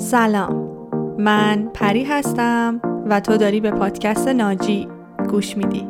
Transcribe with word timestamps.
سلام. 0.00 0.52
من 1.18 1.68
پری 1.74 2.04
هستم 2.04 2.80
و 3.08 3.20
تو 3.20 3.36
داری 3.36 3.60
به 3.60 3.70
پادکست 3.70 4.28
ناجی 4.28 4.88
گوش 5.30 5.56
میدی. 5.56 5.86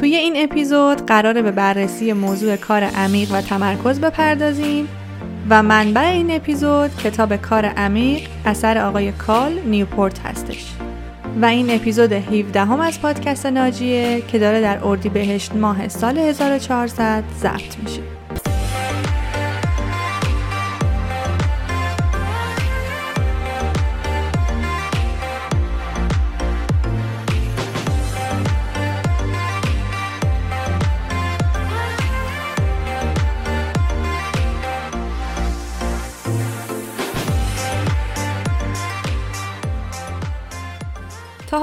توی 0.00 0.16
این 0.16 0.34
اپیزود 0.36 1.06
قراره 1.06 1.42
به 1.42 1.50
بررسی 1.50 2.12
موضوع 2.12 2.56
کار 2.56 2.82
عمیق 2.82 3.32
و 3.32 3.40
تمرکز 3.40 4.00
بپردازیم 4.00 4.88
و 5.50 5.62
منبع 5.62 6.10
این 6.10 6.30
اپیزود 6.30 6.96
کتاب 6.96 7.36
کار 7.36 7.64
عمیق 7.64 8.28
اثر 8.44 8.78
آقای 8.78 9.12
کال 9.12 9.52
نیوپورت 9.66 10.18
هستش. 10.18 10.74
و 11.42 11.44
این 11.44 11.70
اپیزود 11.70 12.12
17 12.12 12.60
هم 12.60 12.80
از 12.80 13.00
پادکست 13.00 13.46
ناجیه 13.46 14.22
که 14.28 14.38
داره 14.38 14.60
در 14.60 14.84
اردیبهشت 14.84 15.54
ماه 15.54 15.88
سال 15.88 16.18
1400 16.18 17.24
ضبط 17.40 17.78
میشه. 17.82 18.15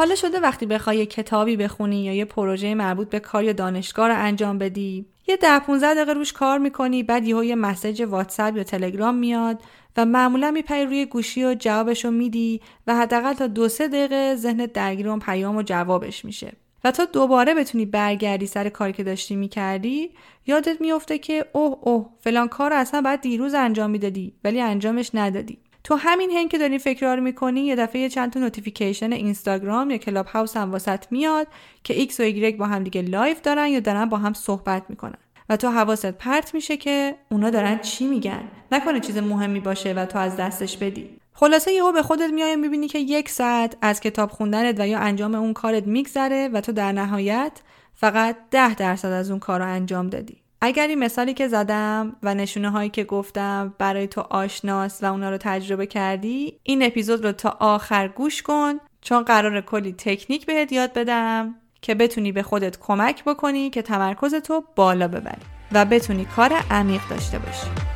حالا 0.04 0.16
شده 0.16 0.40
وقتی 0.40 0.66
بخوای 0.66 0.98
یه 0.98 1.06
کتابی 1.06 1.58
بخونی 1.58 2.04
یا 2.04 2.14
یه 2.14 2.26
پروژه 2.26 2.76
مربوط 2.76 3.10
به 3.10 3.20
کار 3.20 3.44
یا 3.44 3.54
دانشگاه 3.54 4.08
رو 4.08 4.16
انجام 4.18 4.58
بدی 4.58 5.06
یه 5.28 5.38
ده 5.38 5.60
15 5.60 5.94
دقیقه 5.94 6.14
روش 6.14 6.34
کار 6.34 6.58
می‌کنی 6.58 7.04
بعد 7.04 7.28
یهو 7.28 7.44
یه 7.44 7.56
مسیج 7.56 8.02
واتساپ 8.02 8.58
یا 8.58 8.64
تلگرام 8.64 9.16
میاد 9.16 9.62
و 9.98 10.06
معمولا 10.06 10.52
میپری 10.52 10.86
روی 10.86 11.06
گوشی 11.06 11.46
و 11.46 11.56
جوابشو 11.60 12.12
میدی 12.12 12.62
و 12.88 12.96
حداقل 12.96 13.34
تا 13.34 13.48
دو 13.48 13.70
سه 13.70 13.88
دقیقه 13.88 14.36
ذهنت 14.36 14.74
درگیر 14.74 15.10
اون 15.10 15.20
پیام 15.20 15.56
و 15.56 15.64
جوابش 15.64 16.26
میشه. 16.26 16.54
و 16.84 16.92
تا 16.92 17.06
دوباره 17.06 17.54
بتونی 17.54 17.86
برگردی 17.86 18.48
سر 18.48 18.70
کاری 18.70 18.94
که 18.94 19.04
داشتی 19.04 19.36
می‌کردی 19.36 20.12
یادت 20.48 20.82
میفته 20.82 21.18
که 21.18 21.46
اوه 21.54 21.78
اوه 21.82 22.10
فلان 22.20 22.48
کار 22.48 22.74
اصلا 22.74 23.02
باید 23.02 23.22
دیروز 23.22 23.54
انجام 23.54 23.90
می‌دادی 23.90 24.34
ولی 24.44 24.62
انجامش 24.62 25.12
ندادی. 25.14 25.58
تو 25.84 25.96
همین 25.96 26.32
هنگ 26.32 26.50
که 26.50 26.58
داری 26.58 26.80
فکر 26.80 27.20
می‌کنی 27.20 27.62
یه 27.62 27.76
دفعه 27.76 28.10
چند 28.10 28.34
تا 28.34 28.40
notification 28.40 29.12
اینستاگرام 29.12 29.92
یا 29.92 29.98
کلاب 29.98 30.26
هاوس 30.26 30.58
هم 30.58 30.72
واست 30.72 31.06
میاد 31.12 31.48
که 31.84 31.94
ایکس 31.94 32.20
و 32.20 32.24
ایگرگ 32.24 32.58
با 32.58 32.68
هم 32.68 32.84
دیگه 32.84 33.02
live 33.02 33.42
دارن 33.42 33.68
یا 33.68 33.80
دارن 33.80 34.06
با 34.06 34.18
هم 34.18 34.34
صحبت 34.34 34.84
می‌کنن. 34.90 35.18
و 35.50 35.58
تو 35.58 35.70
حواست 35.70 36.06
پرت 36.12 36.54
میشه 36.54 36.78
که 36.78 37.16
اونا 37.32 37.50
دارن 37.50 37.80
چی 37.80 38.06
میگن. 38.06 38.44
نکنه 38.72 39.00
چیز 39.00 39.18
مهمی 39.18 39.60
باشه 39.60 39.94
و 39.94 40.06
تو 40.06 40.20
از 40.20 40.38
دستش 40.38 40.78
بدی. 40.78 41.10
خلاصه 41.34 41.72
یهو 41.72 41.92
به 41.92 42.04
خودت 42.04 42.30
میای 42.30 42.56
می‌بینی 42.56 42.88
که 42.88 43.00
یک 43.00 43.30
ساعت 43.30 43.78
از 43.82 44.00
کتاب 44.00 44.30
خوندنت 44.30 44.80
و 44.80 44.88
یا 44.88 45.00
انجام 45.00 45.36
اون 45.36 45.54
کارت 45.54 45.88
میگذره 45.88 46.48
و 46.48 46.62
تو 46.62 46.72
در 46.72 46.92
نهایت 46.92 47.52
فقط 47.94 48.38
ده 48.52 48.76
درصد 48.76 49.12
از 49.12 49.32
اون 49.32 49.40
کار 49.40 49.60
رو 49.60 49.66
انجام 49.66 50.10
دادی. 50.10 50.43
اگر 50.66 50.88
این 50.88 51.00
مثالی 51.00 51.34
که 51.34 51.48
زدم 51.48 52.16
و 52.24 52.36
نشونه 52.36 52.70
هایی 52.70 52.90
که 52.90 53.04
گفتم 53.04 53.74
برای 53.78 54.08
تو 54.08 54.22
آشناست 54.22 55.04
و 55.04 55.12
اونا 55.12 55.30
رو 55.30 55.38
تجربه 55.38 55.86
کردی 55.86 56.60
این 56.64 56.84
اپیزود 56.84 57.26
رو 57.26 57.32
تا 57.32 57.58
آخر 57.60 58.08
گوش 58.08 58.42
کن 58.42 58.74
چون 59.02 59.24
قرار 59.24 59.62
کلی 59.62 59.94
تکنیک 59.94 60.46
بهت 60.46 60.72
یاد 60.72 60.94
بدم 60.94 61.56
که 61.82 61.96
بتونی 61.96 62.32
به 62.32 62.44
خودت 62.44 62.80
کمک 62.80 63.24
بکنی 63.24 63.70
که 63.70 63.82
تمرکز 63.82 64.36
تو 64.36 64.64
بالا 64.76 65.08
ببری 65.08 65.42
و 65.72 65.86
بتونی 65.86 66.26
کار 66.26 66.54
عمیق 66.72 67.02
داشته 67.10 67.40
باشی. 67.40 67.93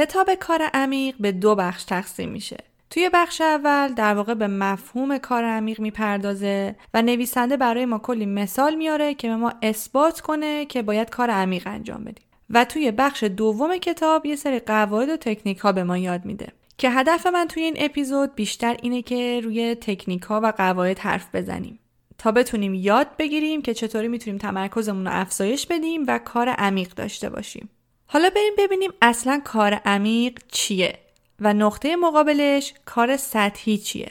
کتاب 0.00 0.34
کار 0.34 0.62
عمیق 0.74 1.14
به 1.20 1.32
دو 1.32 1.54
بخش 1.54 1.84
تقسیم 1.84 2.28
میشه. 2.28 2.56
توی 2.90 3.10
بخش 3.12 3.40
اول 3.40 3.88
در 3.88 4.14
واقع 4.14 4.34
به 4.34 4.46
مفهوم 4.46 5.18
کار 5.18 5.44
عمیق 5.44 5.80
می‌پردازه 5.80 6.76
و 6.94 7.02
نویسنده 7.02 7.56
برای 7.56 7.86
ما 7.86 7.98
کلی 7.98 8.26
مثال 8.26 8.74
میاره 8.74 9.14
که 9.14 9.28
به 9.28 9.36
ما 9.36 9.52
اثبات 9.62 10.20
کنه 10.20 10.64
که 10.64 10.82
باید 10.82 11.10
کار 11.10 11.30
عمیق 11.30 11.62
انجام 11.66 12.04
بدیم. 12.04 12.24
و 12.50 12.64
توی 12.64 12.90
بخش 12.90 13.24
دوم 13.24 13.76
کتاب 13.76 14.26
یه 14.26 14.36
سری 14.36 14.58
قواعد 14.58 15.08
و 15.08 15.16
تکنیک 15.16 15.58
ها 15.58 15.72
به 15.72 15.84
ما 15.84 15.98
یاد 15.98 16.24
میده. 16.24 16.48
که 16.78 16.90
هدف 16.90 17.26
من 17.26 17.48
توی 17.48 17.62
این 17.62 17.76
اپیزود 17.78 18.34
بیشتر 18.34 18.76
اینه 18.82 19.02
که 19.02 19.40
روی 19.44 19.74
تکنیک 19.74 20.22
ها 20.22 20.40
و 20.40 20.52
قواعد 20.56 20.98
حرف 20.98 21.34
بزنیم. 21.34 21.78
تا 22.18 22.32
بتونیم 22.32 22.74
یاد 22.74 23.08
بگیریم 23.18 23.62
که 23.62 23.74
چطوری 23.74 24.08
می‌تونیم 24.08 24.38
تمرکزمون 24.38 25.06
رو 25.06 25.20
افزایش 25.20 25.66
بدیم 25.66 26.04
و 26.06 26.18
کار 26.18 26.48
عمیق 26.48 26.94
داشته 26.94 27.30
باشیم. 27.30 27.68
حالا 28.12 28.30
بریم 28.30 28.52
ببینیم 28.58 28.90
اصلا 29.02 29.40
کار 29.44 29.74
عمیق 29.74 30.38
چیه 30.48 30.98
و 31.40 31.54
نقطه 31.54 31.96
مقابلش 31.96 32.74
کار 32.84 33.16
سطحی 33.16 33.78
چیه. 33.78 34.10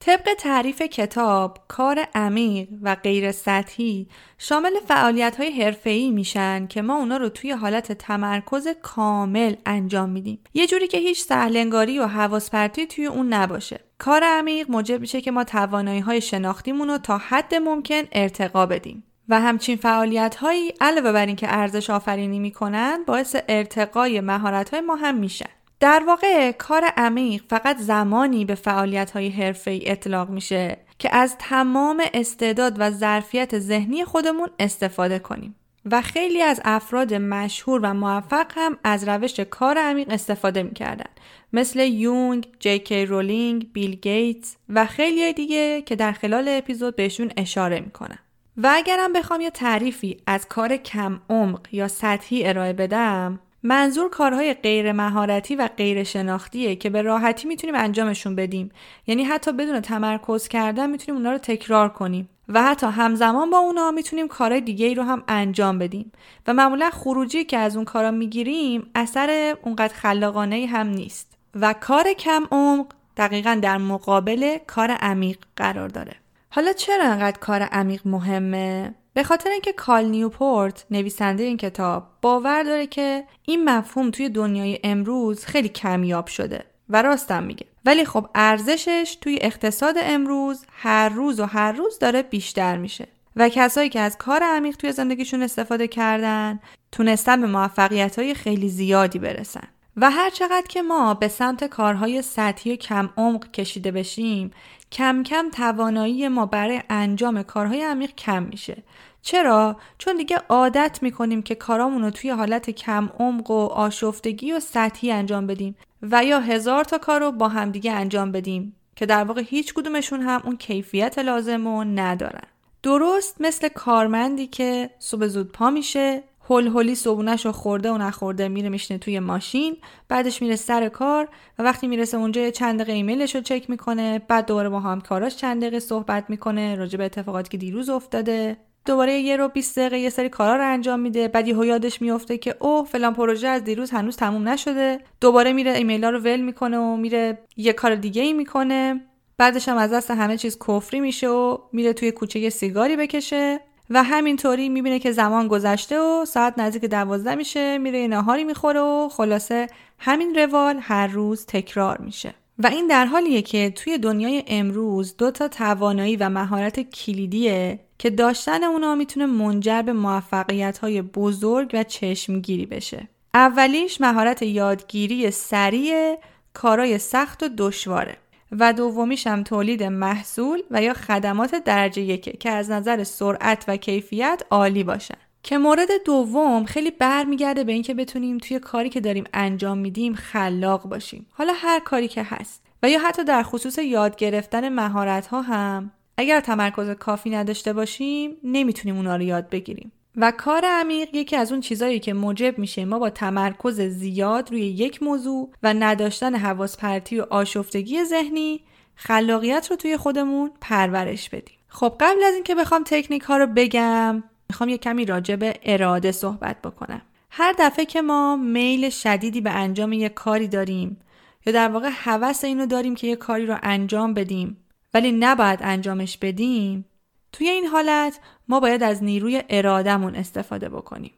طبق 0.00 0.34
تعریف 0.38 0.82
کتاب، 0.82 1.58
کار 1.68 2.06
عمیق 2.14 2.68
و 2.82 2.94
غیر 2.94 3.32
سطحی 3.32 4.08
شامل 4.38 4.70
فعالیت 4.88 5.36
های 5.36 5.50
حرفه‌ای 5.50 6.10
میشن 6.10 6.66
که 6.66 6.82
ما 6.82 6.96
اونا 6.96 7.16
رو 7.16 7.28
توی 7.28 7.50
حالت 7.50 7.92
تمرکز 7.92 8.68
کامل 8.82 9.54
انجام 9.66 10.10
میدیم. 10.10 10.42
یه 10.54 10.66
جوری 10.66 10.88
که 10.88 10.98
هیچ 10.98 11.22
سهلنگاری 11.22 11.98
و 11.98 12.06
حواس 12.06 12.50
پرتی 12.50 12.86
توی 12.86 13.06
اون 13.06 13.32
نباشه. 13.32 13.80
کار 13.98 14.24
عمیق 14.24 14.70
موجب 14.70 15.00
میشه 15.00 15.20
که 15.20 15.30
ما 15.30 15.44
توانایی 15.44 16.00
های 16.00 16.20
شناختیمون 16.20 16.88
رو 16.88 16.98
تا 16.98 17.18
حد 17.18 17.54
ممکن 17.54 18.02
ارتقا 18.12 18.66
بدیم. 18.66 19.04
و 19.30 19.40
همچین 19.40 19.76
فعالیت 19.76 20.36
هایی 20.36 20.72
علاوه 20.80 21.12
بر 21.12 21.26
اینکه 21.26 21.54
ارزش 21.54 21.90
آفرینی 21.90 22.38
می‌کنن 22.38 23.04
باعث 23.06 23.36
ارتقای 23.48 24.20
مهارت 24.20 24.70
های 24.70 24.80
ما 24.80 24.94
هم 24.94 25.16
میشن 25.16 25.50
در 25.80 26.02
واقع 26.06 26.52
کار 26.52 26.84
عمیق 26.96 27.42
فقط 27.48 27.78
زمانی 27.78 28.44
به 28.44 28.54
فعالیت 28.54 29.10
های 29.10 29.28
حرفه 29.28 29.70
ای 29.70 29.90
اطلاق 29.90 30.30
میشه 30.30 30.76
که 30.98 31.16
از 31.16 31.36
تمام 31.38 32.02
استعداد 32.14 32.76
و 32.78 32.90
ظرفیت 32.90 33.58
ذهنی 33.58 34.04
خودمون 34.04 34.50
استفاده 34.58 35.18
کنیم 35.18 35.54
و 35.90 36.02
خیلی 36.02 36.42
از 36.42 36.60
افراد 36.64 37.14
مشهور 37.14 37.80
و 37.82 37.94
موفق 37.94 38.46
هم 38.50 38.78
از 38.84 39.08
روش 39.08 39.40
کار 39.40 39.78
عمیق 39.78 40.10
استفاده 40.10 40.62
می‌کردن. 40.62 41.10
مثل 41.52 41.80
یونگ، 41.80 42.48
جی 42.58 42.78
کی 42.78 43.06
رولینگ، 43.06 43.72
بیل 43.72 43.94
گیتس 43.94 44.56
و 44.68 44.86
خیلی 44.86 45.32
دیگه 45.32 45.82
که 45.82 45.96
در 45.96 46.12
خلال 46.12 46.48
اپیزود 46.48 46.96
بهشون 46.96 47.30
اشاره 47.36 47.80
می‌کنن 47.80 48.18
و 48.56 48.70
اگرم 48.72 49.12
بخوام 49.12 49.40
یه 49.40 49.50
تعریفی 49.50 50.16
از 50.26 50.48
کار 50.48 50.76
کم 50.76 51.20
عمق 51.30 51.60
یا 51.72 51.88
سطحی 51.88 52.48
ارائه 52.48 52.72
بدم 52.72 53.40
منظور 53.62 54.10
کارهای 54.10 54.54
غیر 54.54 54.92
مهارتی 54.92 55.56
و 55.56 55.68
غیر 55.76 56.04
شناختیه 56.04 56.76
که 56.76 56.90
به 56.90 57.02
راحتی 57.02 57.48
می‌تونیم 57.48 57.76
انجامشون 57.76 58.36
بدیم. 58.36 58.70
یعنی 59.06 59.24
حتی 59.24 59.52
بدون 59.52 59.80
تمرکز 59.80 60.48
کردن 60.48 60.90
می‌تونیم 60.90 61.20
اونا 61.20 61.32
رو 61.32 61.38
تکرار 61.38 61.88
کنیم. 61.88 62.28
و 62.48 62.62
حتی 62.62 62.86
همزمان 62.86 63.50
با 63.50 63.58
اونا 63.58 63.90
می‌تونیم 63.90 64.28
کارهای 64.28 64.60
دیگه 64.60 64.86
ای 64.86 64.94
رو 64.94 65.02
هم 65.02 65.22
انجام 65.28 65.78
بدیم. 65.78 66.12
و 66.46 66.54
معمولا 66.54 66.90
خروجی 66.90 67.44
که 67.44 67.58
از 67.58 67.76
اون 67.76 67.84
کارا 67.84 68.10
می‌گیریم 68.10 68.90
اثر 68.94 69.56
اونقدر 69.62 69.94
خلاقانه 69.94 70.66
هم 70.66 70.86
نیست. 70.86 71.38
و 71.54 71.72
کار 71.72 72.12
کم 72.12 72.44
عمق 72.50 72.86
دقیقا 73.16 73.58
در 73.62 73.78
مقابل 73.78 74.58
کار 74.66 74.90
عمیق 74.90 75.38
قرار 75.56 75.88
داره. 75.88 76.12
حالا 76.52 76.72
چرا 76.72 77.04
انقدر 77.04 77.38
کار 77.38 77.62
عمیق 77.62 78.00
مهمه؟ 78.04 78.94
به 79.14 79.22
خاطر 79.22 79.50
اینکه 79.50 79.72
کال 79.72 80.04
نیوپورت 80.04 80.86
نویسنده 80.90 81.42
این 81.42 81.56
کتاب 81.56 82.06
باور 82.22 82.62
داره 82.62 82.86
که 82.86 83.24
این 83.46 83.64
مفهوم 83.64 84.10
توی 84.10 84.28
دنیای 84.28 84.78
امروز 84.84 85.44
خیلی 85.44 85.68
کمیاب 85.68 86.26
شده 86.26 86.64
و 86.88 87.02
راستم 87.02 87.42
میگه 87.42 87.66
ولی 87.84 88.04
خب 88.04 88.28
ارزشش 88.34 89.18
توی 89.20 89.38
اقتصاد 89.40 89.94
امروز 90.02 90.64
هر 90.72 91.08
روز 91.08 91.40
و 91.40 91.44
هر 91.44 91.72
روز 91.72 91.98
داره 91.98 92.22
بیشتر 92.22 92.76
میشه 92.76 93.06
و 93.36 93.48
کسایی 93.48 93.88
که 93.88 94.00
از 94.00 94.18
کار 94.18 94.42
عمیق 94.42 94.76
توی 94.76 94.92
زندگیشون 94.92 95.42
استفاده 95.42 95.88
کردن 95.88 96.60
تونستن 96.92 97.40
به 97.40 97.46
موفقیت 97.46 98.18
های 98.18 98.34
خیلی 98.34 98.68
زیادی 98.68 99.18
برسن 99.18 99.68
و 99.96 100.10
هر 100.10 100.30
چقدر 100.30 100.66
که 100.68 100.82
ما 100.82 101.14
به 101.14 101.28
سمت 101.28 101.64
کارهای 101.64 102.22
سطحی 102.22 102.72
و 102.72 102.76
کم 102.76 103.10
عمق 103.16 103.50
کشیده 103.50 103.90
بشیم 103.90 104.50
کم 104.92 105.22
کم 105.22 105.50
توانایی 105.50 106.28
ما 106.28 106.46
برای 106.46 106.82
انجام 106.90 107.42
کارهای 107.42 107.82
عمیق 107.82 108.14
کم 108.14 108.42
میشه 108.42 108.82
چرا؟ 109.22 109.76
چون 109.98 110.16
دیگه 110.16 110.36
عادت 110.48 110.98
می‌کنیم 111.02 111.42
که 111.42 111.54
کارامون 111.54 112.02
رو 112.02 112.10
توی 112.10 112.30
حالت 112.30 112.70
کم 112.70 113.10
عمق 113.18 113.50
و 113.50 113.66
آشفتگی 113.66 114.52
و 114.52 114.60
سطحی 114.60 115.12
انجام 115.12 115.46
بدیم 115.46 115.76
و 116.02 116.24
یا 116.24 116.40
هزار 116.40 116.84
تا 116.84 116.98
کار 116.98 117.20
رو 117.20 117.32
با 117.32 117.48
همدیگه 117.48 117.92
انجام 117.92 118.32
بدیم 118.32 118.76
که 118.96 119.06
در 119.06 119.24
واقع 119.24 119.42
هیچ 119.42 119.74
کدومشون 119.74 120.20
هم 120.20 120.42
اون 120.44 120.56
کیفیت 120.56 121.18
لازم 121.18 121.68
رو 121.68 121.84
ندارن 121.84 122.46
درست 122.82 123.36
مثل 123.40 123.68
کارمندی 123.68 124.46
که 124.46 124.90
صبح 124.98 125.26
زود 125.26 125.52
پا 125.52 125.70
میشه 125.70 126.22
هول 126.50 126.66
هولی 126.66 126.94
صبونش 126.94 127.46
رو 127.46 127.52
خورده 127.52 127.90
و 127.90 127.98
نخورده 127.98 128.48
میره 128.48 128.68
میشنه 128.68 128.98
توی 128.98 129.20
ماشین 129.20 129.76
بعدش 130.08 130.42
میره 130.42 130.56
سر 130.56 130.88
کار 130.88 131.28
و 131.58 131.62
وقتی 131.62 131.86
می‌رسه 131.86 132.16
اونجا 132.16 132.50
چند 132.50 132.80
دقیقه 132.80 132.92
ایمیلش 132.92 133.34
رو 133.34 133.40
چک 133.40 133.70
می‌کنه 133.70 134.18
بعد 134.28 134.46
دوباره 134.46 134.68
با 134.68 134.80
همکاراش 134.80 135.36
چند 135.36 135.60
دقیقه 135.60 135.80
صحبت 135.80 136.24
می‌کنه 136.28 136.74
راجع 136.74 136.98
به 136.98 137.04
اتفاقاتی 137.04 137.48
که 137.48 137.58
دیروز 137.58 137.88
افتاده. 137.88 138.56
دوباره 138.86 139.12
یه 139.12 139.36
رو 139.36 139.48
20 139.48 139.78
دقیقه 139.78 139.98
یه 139.98 140.10
سری 140.10 140.28
کارا 140.28 140.56
رو 140.56 140.72
انجام 140.72 141.00
میده 141.00 141.28
بعد 141.28 141.48
یهو 141.48 141.64
یادش 141.64 142.02
میفته 142.02 142.38
که 142.38 142.54
اوه 142.58 142.86
فلان 142.86 143.14
پروژه 143.14 143.48
از 143.48 143.64
دیروز 143.64 143.90
هنوز 143.90 144.16
تموم 144.16 144.48
نشده. 144.48 144.98
دوباره 145.20 145.52
میره 145.52 145.72
ایمیلا 145.72 146.10
رو 146.10 146.18
ول 146.18 146.40
می‌کنه 146.40 146.78
و 146.78 146.96
میره 146.96 147.38
یه 147.56 147.72
کار 147.72 147.94
دیگه 147.94 148.22
ای 148.22 148.32
می‌کنه. 148.32 149.00
بعدش 149.38 149.68
هم 149.68 149.76
از 149.76 149.92
دست 149.92 150.10
همه 150.10 150.36
چیز 150.36 150.58
کفری 150.58 151.00
میشه 151.00 151.28
و 151.28 151.58
میره 151.72 151.92
توی 151.92 152.12
کوچه 152.12 152.38
یه 152.38 152.50
سیگاری 152.50 152.96
بکشه. 152.96 153.60
و 153.90 154.02
همینطوری 154.02 154.68
می‌بینه 154.68 154.98
که 154.98 155.12
زمان 155.12 155.48
گذشته 155.48 156.00
و 156.00 156.24
ساعت 156.24 156.58
نزدیک 156.58 156.84
دوازده 156.84 157.34
میشه 157.34 157.78
میره 157.78 157.98
یه 157.98 158.08
نهاری 158.08 158.44
می‌خوره 158.44 158.80
و 158.80 159.08
خلاصه 159.08 159.66
همین 159.98 160.34
روال 160.34 160.78
هر 160.80 161.06
روز 161.06 161.46
تکرار 161.46 161.98
میشه 161.98 162.34
و 162.58 162.66
این 162.66 162.86
در 162.86 163.04
حالیه 163.04 163.42
که 163.42 163.70
توی 163.70 163.98
دنیای 163.98 164.44
امروز 164.46 165.16
دو 165.16 165.30
تا 165.30 165.48
توانایی 165.48 166.16
و 166.16 166.28
مهارت 166.28 166.80
کلیدیه 166.80 167.80
که 167.98 168.10
داشتن 168.10 168.64
اونا 168.64 168.94
می‌تونه 168.94 169.26
منجر 169.26 169.82
به 169.82 169.92
موفقیت 169.92 170.78
های 170.78 171.02
بزرگ 171.02 171.70
و 171.72 171.82
چشمگیری 171.82 172.66
بشه. 172.66 173.08
اولیش 173.34 174.00
مهارت 174.00 174.42
یادگیری 174.42 175.30
سریع 175.30 176.16
کارای 176.54 176.98
سخت 176.98 177.42
و 177.42 177.48
دشواره 177.58 178.16
و 178.52 178.72
دومیش 178.72 179.26
هم 179.26 179.42
تولید 179.42 179.82
محصول 179.82 180.62
و 180.70 180.82
یا 180.82 180.94
خدمات 180.94 181.54
درجه 181.54 182.02
یکه 182.02 182.32
که 182.32 182.50
از 182.50 182.70
نظر 182.70 183.04
سرعت 183.04 183.64
و 183.68 183.76
کیفیت 183.76 184.42
عالی 184.50 184.84
باشن. 184.84 185.14
که 185.42 185.58
مورد 185.58 185.88
دوم 186.06 186.64
خیلی 186.64 186.90
برمیگرده 186.90 187.64
به 187.64 187.72
اینکه 187.72 187.94
بتونیم 187.94 188.38
توی 188.38 188.58
کاری 188.58 188.88
که 188.88 189.00
داریم 189.00 189.24
انجام 189.34 189.78
میدیم 189.78 190.14
خلاق 190.14 190.82
باشیم. 190.82 191.26
حالا 191.30 191.52
هر 191.56 191.80
کاری 191.80 192.08
که 192.08 192.22
هست 192.22 192.62
و 192.82 192.90
یا 192.90 192.98
حتی 192.98 193.24
در 193.24 193.42
خصوص 193.42 193.78
یاد 193.78 194.16
گرفتن 194.16 194.68
مهارت 194.68 195.26
ها 195.26 195.42
هم 195.42 195.92
اگر 196.16 196.40
تمرکز 196.40 196.90
کافی 196.90 197.30
نداشته 197.30 197.72
باشیم 197.72 198.36
نمی‌تونیم 198.44 198.96
اونا 198.96 199.16
رو 199.16 199.22
یاد 199.22 199.50
بگیریم 199.50 199.92
و 200.16 200.30
کار 200.30 200.64
عمیق 200.64 201.14
یکی 201.14 201.36
از 201.36 201.52
اون 201.52 201.60
چیزایی 201.60 202.00
که 202.00 202.12
موجب 202.12 202.58
میشه 202.58 202.84
ما 202.84 202.98
با 202.98 203.10
تمرکز 203.10 203.80
زیاد 203.80 204.50
روی 204.50 204.60
یک 204.60 205.02
موضوع 205.02 205.50
و 205.62 205.74
نداشتن 205.74 206.34
حواس 206.34 206.76
پرتی 206.76 207.20
و 207.20 207.26
آشفتگی 207.30 208.04
ذهنی 208.04 208.60
خلاقیت 208.94 209.66
رو 209.70 209.76
توی 209.76 209.96
خودمون 209.96 210.50
پرورش 210.60 211.28
بدیم. 211.28 211.56
خب 211.68 211.96
قبل 212.00 212.22
از 212.22 212.34
اینکه 212.34 212.54
بخوام 212.54 212.84
تکنیک 212.86 213.22
ها 213.22 213.36
رو 213.36 213.46
بگم 213.46 214.22
می‌خوام 214.48 214.68
یه 214.68 214.78
کمی 214.78 215.04
راجع 215.04 215.36
به 215.36 215.54
اراده 215.62 216.12
صحبت 216.12 216.62
بکنم. 216.62 217.02
هر 217.30 217.54
دفعه 217.58 217.84
که 217.84 218.02
ما 218.02 218.36
میل 218.36 218.90
شدیدی 218.90 219.40
به 219.40 219.50
انجام 219.50 219.92
یک 219.92 220.14
کاری 220.14 220.48
داریم 220.48 221.00
یا 221.46 221.52
در 221.52 221.68
واقع 221.68 221.90
هوس 221.92 222.44
اینو 222.44 222.66
داریم 222.66 222.94
که 222.94 223.06
یه 223.06 223.16
کاری 223.16 223.46
رو 223.46 223.56
انجام 223.62 224.14
بدیم 224.14 224.56
ولی 224.94 225.12
نباید 225.12 225.58
انجامش 225.62 226.18
بدیم 226.18 226.84
توی 227.32 227.48
این 227.48 227.66
حالت 227.66 228.20
ما 228.48 228.60
باید 228.60 228.82
از 228.82 229.04
نیروی 229.04 229.42
ارادهمون 229.48 230.14
استفاده 230.14 230.68
بکنیم. 230.68 231.12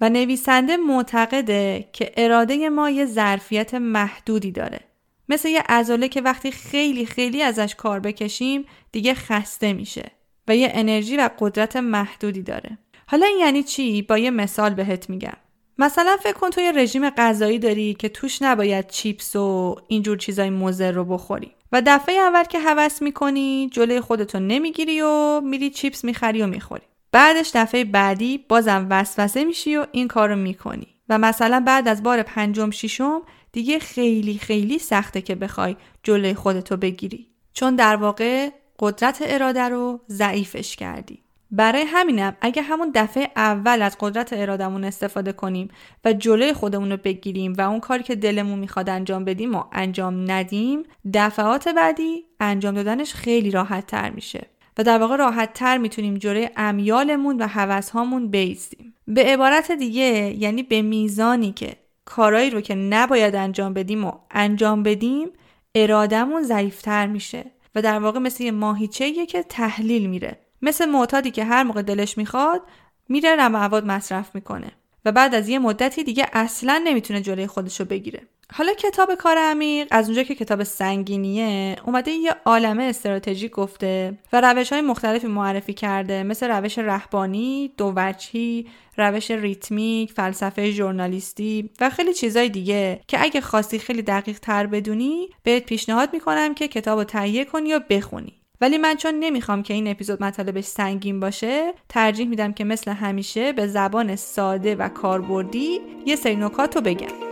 و 0.00 0.08
نویسنده 0.08 0.76
معتقده 0.76 1.88
که 1.92 2.12
اراده 2.16 2.68
ما 2.68 2.90
یه 2.90 3.06
ظرفیت 3.06 3.74
محدودی 3.74 4.52
داره. 4.52 4.80
مثل 5.28 5.48
یه 5.48 5.62
عضله 5.68 6.08
که 6.08 6.20
وقتی 6.20 6.50
خیلی 6.50 7.06
خیلی 7.06 7.42
ازش 7.42 7.74
کار 7.74 8.00
بکشیم 8.00 8.64
دیگه 8.92 9.14
خسته 9.14 9.72
میشه 9.72 10.10
و 10.48 10.56
یه 10.56 10.70
انرژی 10.74 11.16
و 11.16 11.30
قدرت 11.38 11.76
محدودی 11.76 12.42
داره. 12.42 12.78
حالا 13.06 13.26
این 13.26 13.38
یعنی 13.38 13.62
چی؟ 13.62 14.02
با 14.02 14.18
یه 14.18 14.30
مثال 14.30 14.74
بهت 14.74 15.10
میگم. 15.10 15.36
مثلا 15.78 16.16
فکر 16.22 16.32
کن 16.32 16.50
تو 16.50 16.60
یه 16.60 16.72
رژیم 16.72 17.10
غذایی 17.10 17.58
داری 17.58 17.94
که 17.94 18.08
توش 18.08 18.42
نباید 18.42 18.86
چیپس 18.86 19.36
و 19.36 19.76
اینجور 19.88 20.16
چیزای 20.16 20.50
مضر 20.50 20.92
رو 20.92 21.04
بخوری. 21.04 21.50
و 21.72 21.82
دفعه 21.86 22.14
اول 22.14 22.44
که 22.44 22.58
هوس 22.58 23.02
می‌کنی 23.02 23.70
جلوی 23.72 24.00
خودتو 24.00 24.40
نمی‌گیری 24.40 25.00
و 25.00 25.40
میری 25.40 25.70
چیپس 25.70 26.04
می‌خری 26.04 26.42
و 26.42 26.46
می‌خوری. 26.46 26.82
بعدش 27.12 27.50
دفعه 27.54 27.84
بعدی 27.84 28.38
بازم 28.48 28.86
وسوسه 28.90 29.44
میشی 29.44 29.76
و 29.76 29.86
این 29.92 30.08
کارو 30.08 30.36
می‌کنی. 30.36 30.86
و 31.08 31.18
مثلا 31.18 31.62
بعد 31.66 31.88
از 31.88 32.02
بار 32.02 32.22
پنجم 32.22 32.70
ششم 32.70 33.22
دیگه 33.52 33.78
خیلی 33.78 34.38
خیلی 34.38 34.78
سخته 34.78 35.20
که 35.20 35.34
بخوای 35.34 35.76
جلوی 36.02 36.34
خودتو 36.34 36.76
بگیری. 36.76 37.26
چون 37.52 37.76
در 37.76 37.96
واقع 37.96 38.50
قدرت 38.78 39.18
اراده 39.26 39.68
رو 39.68 40.00
ضعیفش 40.08 40.76
کردی. 40.76 41.22
برای 41.50 41.82
همینم 41.82 42.36
اگه 42.40 42.62
همون 42.62 42.90
دفعه 42.94 43.30
اول 43.36 43.82
از 43.82 43.96
قدرت 44.00 44.32
ارادمون 44.32 44.84
استفاده 44.84 45.32
کنیم 45.32 45.68
و 46.04 46.12
جلوی 46.12 46.52
خودمون 46.52 46.90
رو 46.90 46.96
بگیریم 46.96 47.54
و 47.58 47.60
اون 47.60 47.80
کاری 47.80 48.02
که 48.02 48.14
دلمون 48.14 48.58
می‌خواد 48.58 48.90
انجام 48.90 49.24
بدیم 49.24 49.54
و 49.54 49.64
انجام 49.72 50.30
ندیم 50.30 50.82
دفعات 51.14 51.68
بعدی 51.68 52.24
انجام 52.40 52.74
دادنش 52.74 53.14
خیلی 53.14 53.50
راحت 53.50 53.86
تر 53.86 54.10
میشه 54.10 54.46
و 54.78 54.82
در 54.82 54.98
واقع 54.98 55.16
راحت 55.16 55.52
تر 55.52 55.78
می‌تونیم 55.78 56.14
جلوی 56.14 56.48
امیالمون 56.56 57.36
و 57.36 57.46
حوثهامون 57.46 58.28
بیستیم. 58.28 58.94
به 59.06 59.24
عبارت 59.24 59.72
دیگه 59.72 60.34
یعنی 60.38 60.62
به 60.62 60.82
میزانی 60.82 61.52
که 61.52 61.76
کارایی 62.04 62.50
رو 62.50 62.60
که 62.60 62.74
نباید 62.74 63.34
انجام 63.34 63.74
بدیم 63.74 64.04
و 64.04 64.12
انجام 64.30 64.82
بدیم 64.82 65.28
ارادمون 65.74 66.42
ضعیفتر 66.42 67.06
میشه 67.06 67.44
و 67.74 67.82
در 67.82 67.98
واقع 67.98 68.18
مثل 68.18 68.44
یه 68.44 68.50
ماهیچه 68.50 69.26
که 69.26 69.42
تحلیل 69.42 70.06
میره. 70.06 70.47
مثل 70.62 70.84
معتادی 70.84 71.30
که 71.30 71.44
هر 71.44 71.62
موقع 71.62 71.82
دلش 71.82 72.18
می‌خواد 72.18 72.62
میره 73.08 73.36
رم 73.36 73.52
مواد 73.52 73.86
مصرف 73.86 74.34
می‌کنه 74.34 74.72
و 75.04 75.12
بعد 75.12 75.34
از 75.34 75.48
یه 75.48 75.58
مدتی 75.58 76.04
دیگه 76.04 76.26
اصلا 76.32 76.82
نمی‌تونه 76.84 77.20
جلوی 77.20 77.46
خودشو 77.46 77.84
بگیره. 77.84 78.22
حالا 78.52 78.72
کتاب 78.72 79.14
کار 79.14 79.38
عمیق 79.38 79.88
از 79.90 80.06
اونجا 80.06 80.22
که 80.22 80.34
کتاب 80.34 80.62
سنگینیه 80.62 81.76
اومده 81.84 82.10
یه 82.10 82.36
عالمه 82.44 82.82
استراتژی 82.82 83.48
گفته 83.48 84.18
و 84.32 84.40
روش 84.40 84.72
های 84.72 84.82
مختلفی 84.82 85.26
معرفی 85.26 85.74
کرده 85.74 86.22
مثل 86.22 86.50
روش 86.50 86.78
رهبانی، 86.78 87.72
دووجهی، 87.76 88.66
روش 88.96 89.30
ریتمیک، 89.30 90.12
فلسفه 90.12 90.70
ژورنالیستی 90.70 91.70
و 91.80 91.90
خیلی 91.90 92.14
چیزای 92.14 92.48
دیگه 92.48 93.00
که 93.08 93.22
اگه 93.22 93.40
خواستی 93.40 93.78
خیلی 93.78 94.02
دقیق 94.02 94.38
تر 94.38 94.66
بدونی 94.66 95.28
بهت 95.42 95.64
پیشنهاد 95.64 96.12
می‌کنم 96.12 96.54
که 96.54 96.68
کتاب 96.68 96.98
رو 96.98 97.04
تهیه 97.04 97.44
کنی 97.44 97.74
و 97.74 97.80
بخونی. 97.90 98.37
ولی 98.60 98.78
من 98.78 98.96
چون 98.96 99.14
نمی‌خوام 99.14 99.62
که 99.62 99.74
این 99.74 99.88
اپیزود 99.88 100.22
مطالبش 100.22 100.64
سنگین 100.64 101.20
باشه 101.20 101.72
ترجیح 101.88 102.28
میدم 102.28 102.52
که 102.52 102.64
مثل 102.64 102.90
همیشه 102.90 103.52
به 103.52 103.66
زبان 103.66 104.16
ساده 104.16 104.74
و 104.74 104.88
کاربردی 104.88 105.80
یه 106.06 106.16
سری 106.16 106.36
نکات 106.36 106.76
رو 106.76 106.82
بگم. 106.82 107.27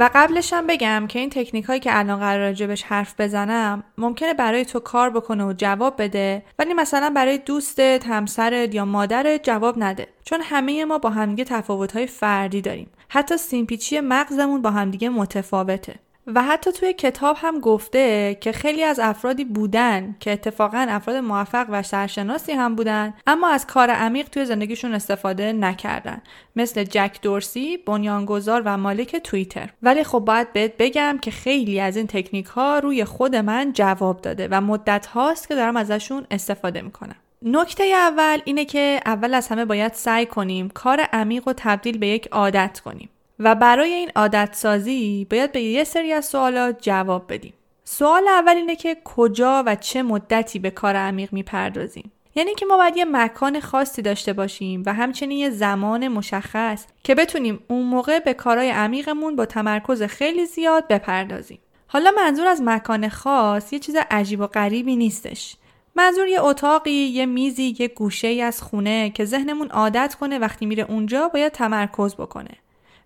و 0.00 0.10
قبلش 0.14 0.52
هم 0.52 0.66
بگم 0.66 1.06
که 1.08 1.18
این 1.18 1.30
تکنیک 1.30 1.64
هایی 1.64 1.80
که 1.80 1.98
الان 1.98 2.20
قرار 2.20 2.40
راجبش 2.40 2.82
حرف 2.82 3.20
بزنم 3.20 3.84
ممکنه 3.98 4.34
برای 4.34 4.64
تو 4.64 4.80
کار 4.80 5.10
بکنه 5.10 5.44
و 5.44 5.52
جواب 5.52 6.02
بده 6.02 6.42
ولی 6.58 6.74
مثلا 6.74 7.10
برای 7.10 7.38
دوستت، 7.38 8.06
همسرت 8.06 8.74
یا 8.74 8.84
مادرت 8.84 9.44
جواب 9.44 9.74
نده. 9.78 10.06
چون 10.24 10.40
همه 10.42 10.84
ما 10.84 10.98
با 10.98 11.10
همدیگه 11.10 11.44
تفاوت 11.44 11.92
های 11.92 12.06
فردی 12.06 12.60
داریم. 12.60 12.90
حتی 13.08 13.36
سیمپیچی 13.36 14.00
مغزمون 14.00 14.62
با 14.62 14.70
همدیگه 14.70 15.08
متفاوته. 15.08 15.94
و 16.34 16.42
حتی 16.42 16.72
توی 16.72 16.92
کتاب 16.92 17.36
هم 17.40 17.60
گفته 17.60 18.36
که 18.40 18.52
خیلی 18.52 18.84
از 18.84 19.00
افرادی 19.00 19.44
بودن 19.44 20.16
که 20.20 20.32
اتفاقا 20.32 20.86
افراد 20.90 21.16
موفق 21.16 21.66
و 21.68 21.82
سرشناسی 21.82 22.52
هم 22.52 22.74
بودن 22.74 23.14
اما 23.26 23.48
از 23.48 23.66
کار 23.66 23.90
عمیق 23.90 24.28
توی 24.28 24.44
زندگیشون 24.44 24.94
استفاده 24.94 25.52
نکردن. 25.52 26.22
مثل 26.56 26.84
جک 26.84 27.18
دورسی 27.22 27.76
بنیانگذار 27.76 28.62
و 28.64 28.76
مالک 28.76 29.16
توییتر. 29.16 29.70
ولی 29.82 30.04
خب 30.04 30.18
باید 30.18 30.52
بهت 30.52 30.72
بگم 30.78 31.18
که 31.22 31.30
خیلی 31.30 31.80
از 31.80 31.96
این 31.96 32.06
تکنیک 32.06 32.46
ها 32.46 32.78
روی 32.78 33.04
خود 33.04 33.36
من 33.36 33.72
جواب 33.72 34.20
داده 34.20 34.48
و 34.50 34.60
مدت 34.60 35.06
هاست 35.06 35.48
که 35.48 35.54
دارم 35.54 35.76
ازشون 35.76 36.26
استفاده 36.30 36.82
می‌کنم. 36.82 37.16
نکته 37.42 37.84
اول 37.84 38.38
اینه 38.44 38.64
که 38.64 39.00
اول 39.06 39.34
از 39.34 39.48
همه 39.48 39.64
باید 39.64 39.92
سعی 39.92 40.26
کنیم 40.26 40.68
کار 40.68 41.00
عمیق 41.00 41.48
و 41.48 41.52
تبدیل 41.56 41.98
به 41.98 42.06
یک 42.06 42.28
عادت 42.32 42.80
کنیم. 42.84 43.08
و 43.40 43.54
برای 43.54 43.92
این 43.92 44.10
عادت 44.16 44.48
سازی 44.52 45.26
باید 45.30 45.52
به 45.52 45.60
یه 45.60 45.84
سری 45.84 46.12
از 46.12 46.24
سوالات 46.24 46.82
جواب 46.82 47.32
بدیم. 47.32 47.54
سوال 47.84 48.28
اول 48.28 48.56
اینه 48.56 48.76
که 48.76 48.96
کجا 49.04 49.62
و 49.66 49.74
چه 49.74 50.02
مدتی 50.02 50.58
به 50.58 50.70
کار 50.70 50.96
عمیق 50.96 51.32
می‌پردازیم. 51.32 52.12
یعنی 52.34 52.54
که 52.54 52.66
ما 52.66 52.76
باید 52.76 52.96
یه 52.96 53.04
مکان 53.04 53.60
خاصی 53.60 54.02
داشته 54.02 54.32
باشیم 54.32 54.82
و 54.86 54.94
همچنین 54.94 55.38
یه 55.38 55.50
زمان 55.50 56.08
مشخص 56.08 56.84
که 57.04 57.14
بتونیم 57.14 57.60
اون 57.68 57.82
موقع 57.82 58.18
به 58.18 58.34
کارهای 58.34 58.70
عمیقمون 58.70 59.36
با 59.36 59.46
تمرکز 59.46 60.02
خیلی 60.02 60.46
زیاد 60.46 60.88
بپردازیم. 60.88 61.58
حالا 61.86 62.10
منظور 62.16 62.46
از 62.46 62.62
مکان 62.62 63.08
خاص 63.08 63.72
یه 63.72 63.78
چیز 63.78 63.96
عجیب 64.10 64.40
و 64.40 64.46
غریبی 64.46 64.96
نیستش. 64.96 65.56
منظور 65.94 66.26
یه 66.26 66.42
اتاقی، 66.42 66.90
یه 66.90 67.26
میزی، 67.26 67.76
یه 67.78 67.88
گوشه 67.88 68.28
ای 68.28 68.42
از 68.42 68.62
خونه 68.62 69.10
که 69.10 69.24
ذهنمون 69.24 69.68
عادت 69.68 70.16
کنه 70.20 70.38
وقتی 70.38 70.66
میره 70.66 70.86
اونجا 70.88 71.28
باید 71.28 71.52
تمرکز 71.52 72.14
بکنه 72.14 72.50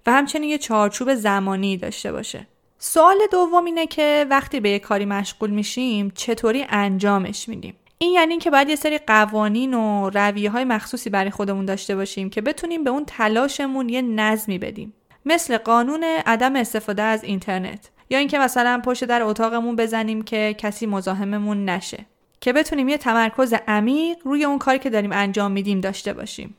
و 0.07 0.13
همچنین 0.13 0.49
یه 0.49 0.59
چارچوب 0.59 1.15
زمانی 1.15 1.77
داشته 1.77 2.13
باشه. 2.13 2.47
سوال 2.79 3.17
دوم 3.33 3.65
اینه 3.65 3.87
که 3.87 4.27
وقتی 4.31 4.61
به 4.61 4.71
یه 4.71 4.79
کاری 4.79 5.05
مشغول 5.05 5.51
میشیم 5.51 6.13
چطوری 6.15 6.67
انجامش 6.69 7.49
میدیم؟ 7.49 7.75
این 7.99 8.13
یعنی 8.13 8.39
که 8.39 8.51
باید 8.51 8.69
یه 8.69 8.77
سری 8.77 8.99
قوانین 8.99 9.75
و 9.75 10.11
رویه 10.11 10.51
های 10.51 10.65
مخصوصی 10.65 11.11
برای 11.11 11.31
خودمون 11.31 11.65
داشته 11.65 11.97
باشیم 11.97 12.31
که 12.31 12.41
بتونیم 12.41 12.85
به 12.85 12.91
اون 12.91 13.05
تلاشمون 13.05 13.89
یه 13.89 14.03
نظمی 14.03 14.59
بدیم. 14.59 14.95
مثل 15.25 15.59
قانون 15.59 16.05
عدم 16.27 16.57
استفاده 16.57 17.03
از 17.03 17.25
اینترنت 17.25 17.91
یا 18.11 18.19
اینکه 18.19 18.39
مثلا 18.39 18.83
پشت 18.85 19.05
در 19.05 19.23
اتاقمون 19.23 19.77
بزنیم 19.77 20.23
که 20.23 20.55
کسی 20.59 20.87
مزاحممون 20.87 21.65
نشه 21.65 22.07
که 22.41 22.53
بتونیم 22.53 22.89
یه 22.89 22.99
تمرکز 22.99 23.55
عمیق 23.69 24.17
روی 24.25 24.45
اون 24.45 24.59
کاری 24.59 24.79
که 24.79 24.91
داریم 24.91 25.13
انجام 25.13 25.53
میدیم 25.53 25.81
داشته 25.81 26.13
باشیم. 26.13 26.57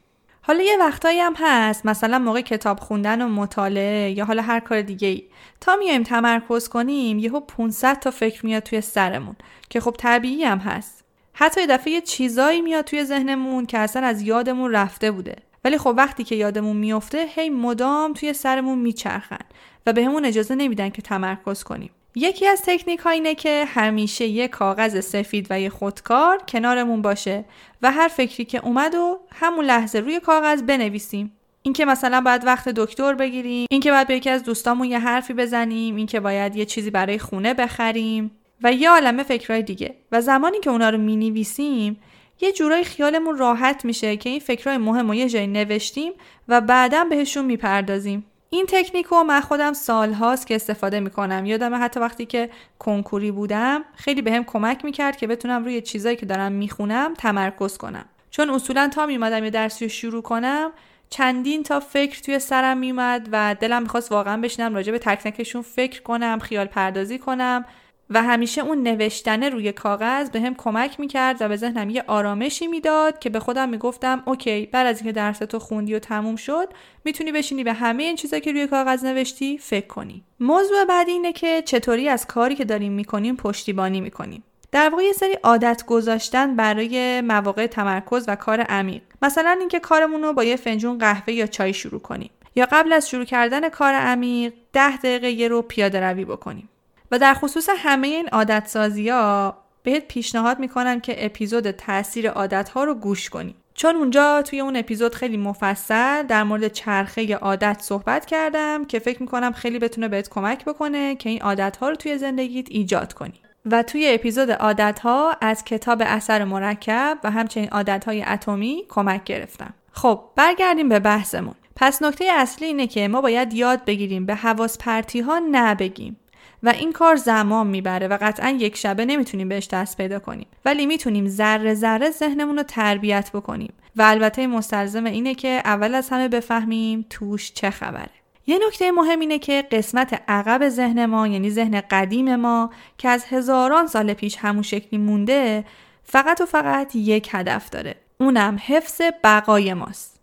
حالا 0.47 0.63
یه 0.63 0.77
وقتایی 0.77 1.19
هم 1.19 1.33
هست 1.37 1.85
مثلا 1.85 2.19
موقع 2.19 2.41
کتاب 2.41 2.79
خوندن 2.79 3.21
و 3.21 3.27
مطالعه 3.27 4.11
یا 4.11 4.25
حالا 4.25 4.41
هر 4.41 4.59
کار 4.59 4.81
دیگه 4.81 5.07
ای. 5.07 5.23
تا 5.61 5.75
میایم 5.75 6.03
تمرکز 6.03 6.67
کنیم 6.67 7.19
یهو 7.19 7.39
500 7.39 7.99
تا 7.99 8.11
فکر 8.11 8.45
میاد 8.45 8.63
توی 8.63 8.81
سرمون 8.81 9.35
که 9.69 9.79
خب 9.79 9.95
طبیعی 9.99 10.43
هم 10.43 10.57
هست. 10.57 11.03
حتی 11.33 11.61
یه 11.61 11.67
دفعه 11.67 11.93
یه 11.93 12.01
چیزایی 12.01 12.61
میاد 12.61 12.85
توی 12.85 13.05
ذهنمون 13.05 13.65
که 13.65 13.77
اصلا 13.77 14.07
از 14.07 14.21
یادمون 14.21 14.71
رفته 14.71 15.11
بوده. 15.11 15.35
ولی 15.63 15.77
خب 15.77 15.93
وقتی 15.97 16.23
که 16.23 16.35
یادمون 16.35 16.77
میفته 16.77 17.25
هی 17.35 17.49
مدام 17.49 18.13
توی 18.13 18.33
سرمون 18.33 18.79
میچرخن 18.79 19.45
و 19.85 19.93
بهمون 19.93 20.21
به 20.21 20.27
اجازه 20.27 20.55
نمیدن 20.55 20.89
که 20.89 21.01
تمرکز 21.01 21.63
کنیم. 21.63 21.91
یکی 22.15 22.47
از 22.47 22.61
تکنیک 22.65 22.99
ها 22.99 23.09
اینه 23.09 23.35
که 23.35 23.65
همیشه 23.65 24.25
یه 24.25 24.47
کاغذ 24.47 24.99
سفید 24.99 25.47
و 25.49 25.61
یه 25.61 25.69
خودکار 25.69 26.37
کنارمون 26.37 27.01
باشه 27.01 27.45
و 27.81 27.91
هر 27.91 28.07
فکری 28.07 28.45
که 28.45 28.65
اومد 28.65 28.95
و 28.95 29.19
همون 29.31 29.65
لحظه 29.65 29.99
روی 29.99 30.19
کاغذ 30.19 30.61
بنویسیم. 30.61 31.31
اینکه 31.61 31.85
مثلا 31.85 32.21
باید 32.21 32.45
وقت 32.45 32.69
دکتر 32.69 33.13
بگیریم 33.13 33.67
اینکه 33.69 33.91
باید 33.91 34.07
به 34.07 34.15
یکی 34.15 34.29
از 34.29 34.43
دوستامون 34.43 34.87
یه 34.87 34.99
حرفی 34.99 35.33
بزنیم 35.33 35.95
اینکه 35.95 36.19
باید 36.19 36.55
یه 36.55 36.65
چیزی 36.65 36.89
برای 36.89 37.19
خونه 37.19 37.53
بخریم 37.53 38.31
و 38.63 38.71
یه 38.71 38.89
عالمه 38.89 39.23
فکرهای 39.23 39.63
دیگه. 39.63 39.95
و 40.11 40.21
زمانی 40.21 40.59
که 40.59 40.69
اونا 40.69 40.89
رو 40.89 40.97
می‌نویسیم 40.97 41.99
یه 42.41 42.51
جورایی 42.51 42.83
خیالمون 42.83 43.37
راحت 43.37 43.85
میشه 43.85 44.17
که 44.17 44.29
این 44.29 44.39
فکرهای 44.39 44.77
مهم 44.77 45.09
و 45.09 45.13
یه 45.13 45.29
جایی 45.29 45.47
نوشتیم 45.47 46.13
و 46.47 46.61
بعدا 46.61 47.03
بهشون 47.03 47.45
می‌پردازیم. 47.45 48.25
این 48.55 48.65
تکنیک 48.69 49.05
رو 49.05 49.23
من 49.23 49.41
خودم 49.41 49.73
سالهاست 49.73 50.47
که 50.47 50.55
استفاده 50.55 50.99
می‌کنم. 50.99 51.45
یادم 51.45 51.83
حتی 51.83 51.99
وقتی 51.99 52.25
که 52.25 52.49
کنکوری 52.79 53.31
بودم 53.31 53.83
خیلی 53.95 54.21
بهم 54.21 54.43
به 54.43 54.47
کمک 54.47 54.85
می‌کرد 54.85 55.17
که 55.17 55.27
بتونم 55.27 55.63
روی 55.63 55.81
چیزایی 55.81 56.15
که 56.15 56.25
دارم 56.25 56.51
می‌خونم 56.51 57.13
تمرکز 57.13 57.77
کنم. 57.77 58.05
چون 58.31 58.49
اصولا 58.49 58.87
تا 58.87 59.05
میومدم 59.05 59.43
یه 59.43 59.49
درسی 59.49 59.85
رو 59.85 59.89
شروع 59.89 60.21
کنم 60.21 60.71
چندین 61.09 61.63
تا 61.63 61.79
فکر 61.79 62.21
توی 62.21 62.39
سرم 62.39 62.77
میومد 62.77 63.29
و 63.31 63.55
دلم 63.59 63.81
می‌خواست 63.81 64.11
واقعا 64.11 64.41
بشینم 64.41 64.75
راجع 64.75 64.91
به 64.91 64.99
تک 64.99 65.19
فکر 65.61 66.01
کنم 66.01 66.39
خیال 66.39 66.65
پردازی 66.65 67.19
کنم. 67.19 67.65
و 68.09 68.23
همیشه 68.23 68.61
اون 68.61 68.83
نوشتن 68.83 69.43
روی 69.43 69.71
کاغذ 69.71 70.29
به 70.29 70.41
هم 70.41 70.55
کمک 70.55 70.99
می‌کرد 70.99 71.37
و 71.39 71.47
به 71.47 71.55
ذهنم 71.55 71.89
یه 71.89 72.03
آرامشی 72.07 72.67
می‌داد 72.67 73.19
که 73.19 73.29
به 73.29 73.39
خودم 73.39 73.69
می‌گفتم 73.69 74.23
اوکی 74.25 74.65
بعد 74.65 74.87
از 74.87 74.97
اینکه 74.97 75.11
درس 75.11 75.37
تو 75.37 75.59
خوندی 75.59 75.95
و 75.95 75.99
تموم 75.99 76.35
شد 76.35 76.69
می‌تونی 77.05 77.31
بشینی 77.31 77.63
به 77.63 77.73
همه 77.73 78.03
این 78.03 78.15
چیزا 78.15 78.39
که 78.39 78.51
روی 78.51 78.67
کاغذ 78.67 79.05
نوشتی 79.05 79.57
فکر 79.57 79.87
کنی. 79.87 80.23
موضوع 80.39 80.85
بعدی 80.85 81.11
اینه 81.11 81.33
که 81.33 81.61
چطوری 81.61 82.09
از 82.09 82.27
کاری 82.27 82.55
که 82.55 82.65
داریم 82.65 82.91
می‌کنیم 82.91 83.35
پشتیبانی 83.35 84.01
می‌کنیم. 84.01 84.43
در 84.71 84.89
واقع 84.89 85.03
یه 85.03 85.13
سری 85.13 85.33
عادت 85.43 85.83
گذاشتن 85.87 86.55
برای 86.55 87.21
مواقع 87.21 87.67
تمرکز 87.67 88.25
و 88.27 88.35
کار 88.35 88.61
عمیق. 88.61 89.01
مثلا 89.21 89.57
اینکه 89.59 89.79
کارمون 89.79 90.21
رو 90.21 90.33
با 90.33 90.43
یه 90.43 90.55
فنجون 90.55 90.97
قهوه 90.97 91.33
یا 91.33 91.47
چای 91.47 91.73
شروع 91.73 91.99
کنیم. 91.99 92.29
یا 92.55 92.67
قبل 92.71 92.93
از 92.93 93.09
شروع 93.09 93.25
کردن 93.25 93.69
کار 93.69 93.93
عمیق 93.93 94.53
ده 94.73 94.97
دقیقه 94.97 95.31
یه 95.31 95.47
رو 95.47 95.61
پیاده 95.61 96.09
روی 96.09 96.25
بکنیم. 96.25 96.69
و 97.11 97.19
در 97.19 97.33
خصوص 97.33 97.69
همه 97.77 98.07
این 98.07 98.27
عادت 98.27 98.67
سازی 98.67 99.09
ها 99.09 99.57
بهت 99.83 100.07
پیشنهاد 100.07 100.59
می‌کنم 100.59 100.99
که 100.99 101.25
اپیزود 101.25 101.71
تاثیر 101.71 102.29
عادت 102.29 102.69
ها 102.69 102.83
رو 102.83 102.93
گوش 102.93 103.29
کنی. 103.29 103.55
چون 103.73 103.95
اونجا 103.95 104.41
توی 104.41 104.59
اون 104.59 104.75
اپیزود 104.75 105.15
خیلی 105.15 105.37
مفصل 105.37 106.23
در 106.23 106.43
مورد 106.43 106.67
چرخه 106.67 107.35
عادت 107.35 107.77
صحبت 107.81 108.25
کردم 108.25 108.85
که 108.85 108.99
فکر 108.99 109.21
می‌کنم 109.21 109.51
خیلی 109.51 109.79
بتونه 109.79 110.07
بهت 110.07 110.29
کمک 110.29 110.65
بکنه 110.65 111.15
که 111.15 111.29
این 111.29 111.41
عادت 111.41 111.77
ها 111.77 111.89
رو 111.89 111.95
توی 111.95 112.17
زندگیت 112.17 112.67
ایجاد 112.69 113.13
کنی. 113.13 113.33
و 113.71 113.83
توی 113.83 114.11
اپیزود 114.13 114.51
عادت 114.51 114.99
ها 114.99 115.37
از 115.41 115.63
کتاب 115.63 116.01
اثر 116.05 116.43
مرکب 116.43 117.17
و 117.23 117.31
همچنین 117.31 117.69
عادت 117.69 118.05
های 118.05 118.23
اتمی 118.23 118.83
کمک 118.89 119.23
گرفتم. 119.23 119.73
خب 119.91 120.21
برگردیم 120.35 120.89
به 120.89 120.99
بحثمون. 120.99 121.55
پس 121.75 122.01
نکته 122.01 122.25
اصلی 122.31 122.67
اینه 122.67 122.87
که 122.87 123.07
ما 123.07 123.21
باید 123.21 123.53
یاد 123.53 123.85
بگیریم 123.85 124.25
به 124.25 124.35
حواس 124.35 124.77
پرتی 124.77 125.19
ها 125.21 125.41
نبگیم. 125.51 126.17
و 126.65 126.69
این 126.69 126.91
کار 126.91 127.15
زمان 127.15 127.67
می‌بره 127.67 128.07
و 128.07 128.17
قطعا 128.21 128.49
یک 128.49 128.77
شبه 128.77 129.05
نمی‌تونیم 129.05 129.49
بهش 129.49 129.67
دست 129.67 129.97
پیدا 129.97 130.19
کنیم. 130.19 130.47
ولی 130.65 130.85
می‌تونیم 130.85 131.27
ذره 131.27 131.73
ذره 131.73 132.11
ذهنمون 132.11 132.57
رو 132.57 132.63
تربیت 132.63 133.31
بکنیم 133.31 133.73
و 133.95 134.01
البته 134.01 134.47
مستلزم 134.47 135.05
اینه 135.05 135.35
که 135.35 135.61
اول 135.65 135.95
از 135.95 136.09
همه 136.09 136.27
بفهمیم 136.27 137.05
توش 137.09 137.53
چه 137.53 137.69
خبره. 137.69 138.09
یه 138.47 138.59
نکته 138.67 138.91
مهم 138.91 139.19
اینه 139.19 139.39
که 139.39 139.67
قسمت 139.71 140.21
عقب 140.27 140.69
ذهن 140.69 141.05
ما 141.05 141.27
یعنی 141.27 141.49
ذهن 141.49 141.81
قدیم 141.81 142.35
ما 142.35 142.69
که 142.97 143.09
از 143.09 143.25
هزاران 143.25 143.87
سال 143.87 144.13
پیش 144.13 144.37
همون 144.37 144.61
شکلی 144.61 144.99
مونده 144.99 145.65
فقط 146.03 146.41
و 146.41 146.45
فقط 146.45 146.95
یک 146.95 147.29
هدف 147.31 147.69
داره. 147.69 147.95
اونم 148.17 148.59
حفظ 148.65 149.01
بقای 149.23 149.73
ماست. 149.73 150.19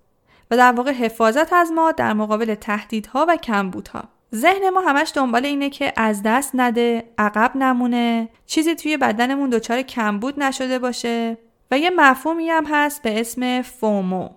و 0.51 0.57
در 0.57 0.73
واقع 0.73 0.93
حفاظت 0.93 1.53
از 1.53 1.73
ما 1.73 1.93
در 1.93 2.13
مقابل 2.13 2.55
تهدیدها 2.55 3.27
و 3.29 3.37
کمبودها. 3.37 4.05
ذهن 4.35 4.71
ما 4.71 4.81
همش 4.81 5.13
دنبال 5.15 5.47
اینه 5.47 5.71
که 5.71 5.93
از 5.97 6.23
دست 6.23 6.51
نده 6.55 7.05
عقب 7.19 7.57
نمونه 7.57 8.29
چیزی 8.47 8.75
توی 8.75 8.97
بدنمون 8.97 9.51
دچار 9.51 9.83
کمبود 9.83 10.43
نشده 10.43 10.79
باشه 10.79 11.39
و 11.71 11.79
یه 11.79 11.91
مفهومی 11.91 12.49
هم 12.49 12.65
هست 12.71 13.03
به 13.03 13.21
اسم 13.21 13.63
فومو 13.63 14.29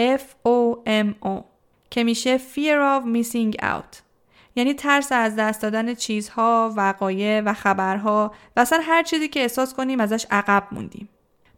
F 0.00 0.48
O 0.48 0.76
M 0.86 1.26
O 1.26 1.42
که 1.90 2.04
میشه 2.04 2.38
Fear 2.38 3.00
of 3.00 3.04
Missing 3.14 3.62
Out 3.62 4.04
یعنی 4.56 4.74
ترس 4.74 5.12
از 5.12 5.36
دست 5.36 5.62
دادن 5.62 5.94
چیزها، 5.94 6.72
وقایع 6.76 7.40
و 7.40 7.52
خبرها 7.52 8.32
و 8.56 8.60
اصلا 8.60 8.80
هر 8.82 9.02
چیزی 9.02 9.28
که 9.28 9.40
احساس 9.40 9.74
کنیم 9.74 10.00
ازش 10.00 10.26
عقب 10.30 10.66
موندیم. 10.72 11.08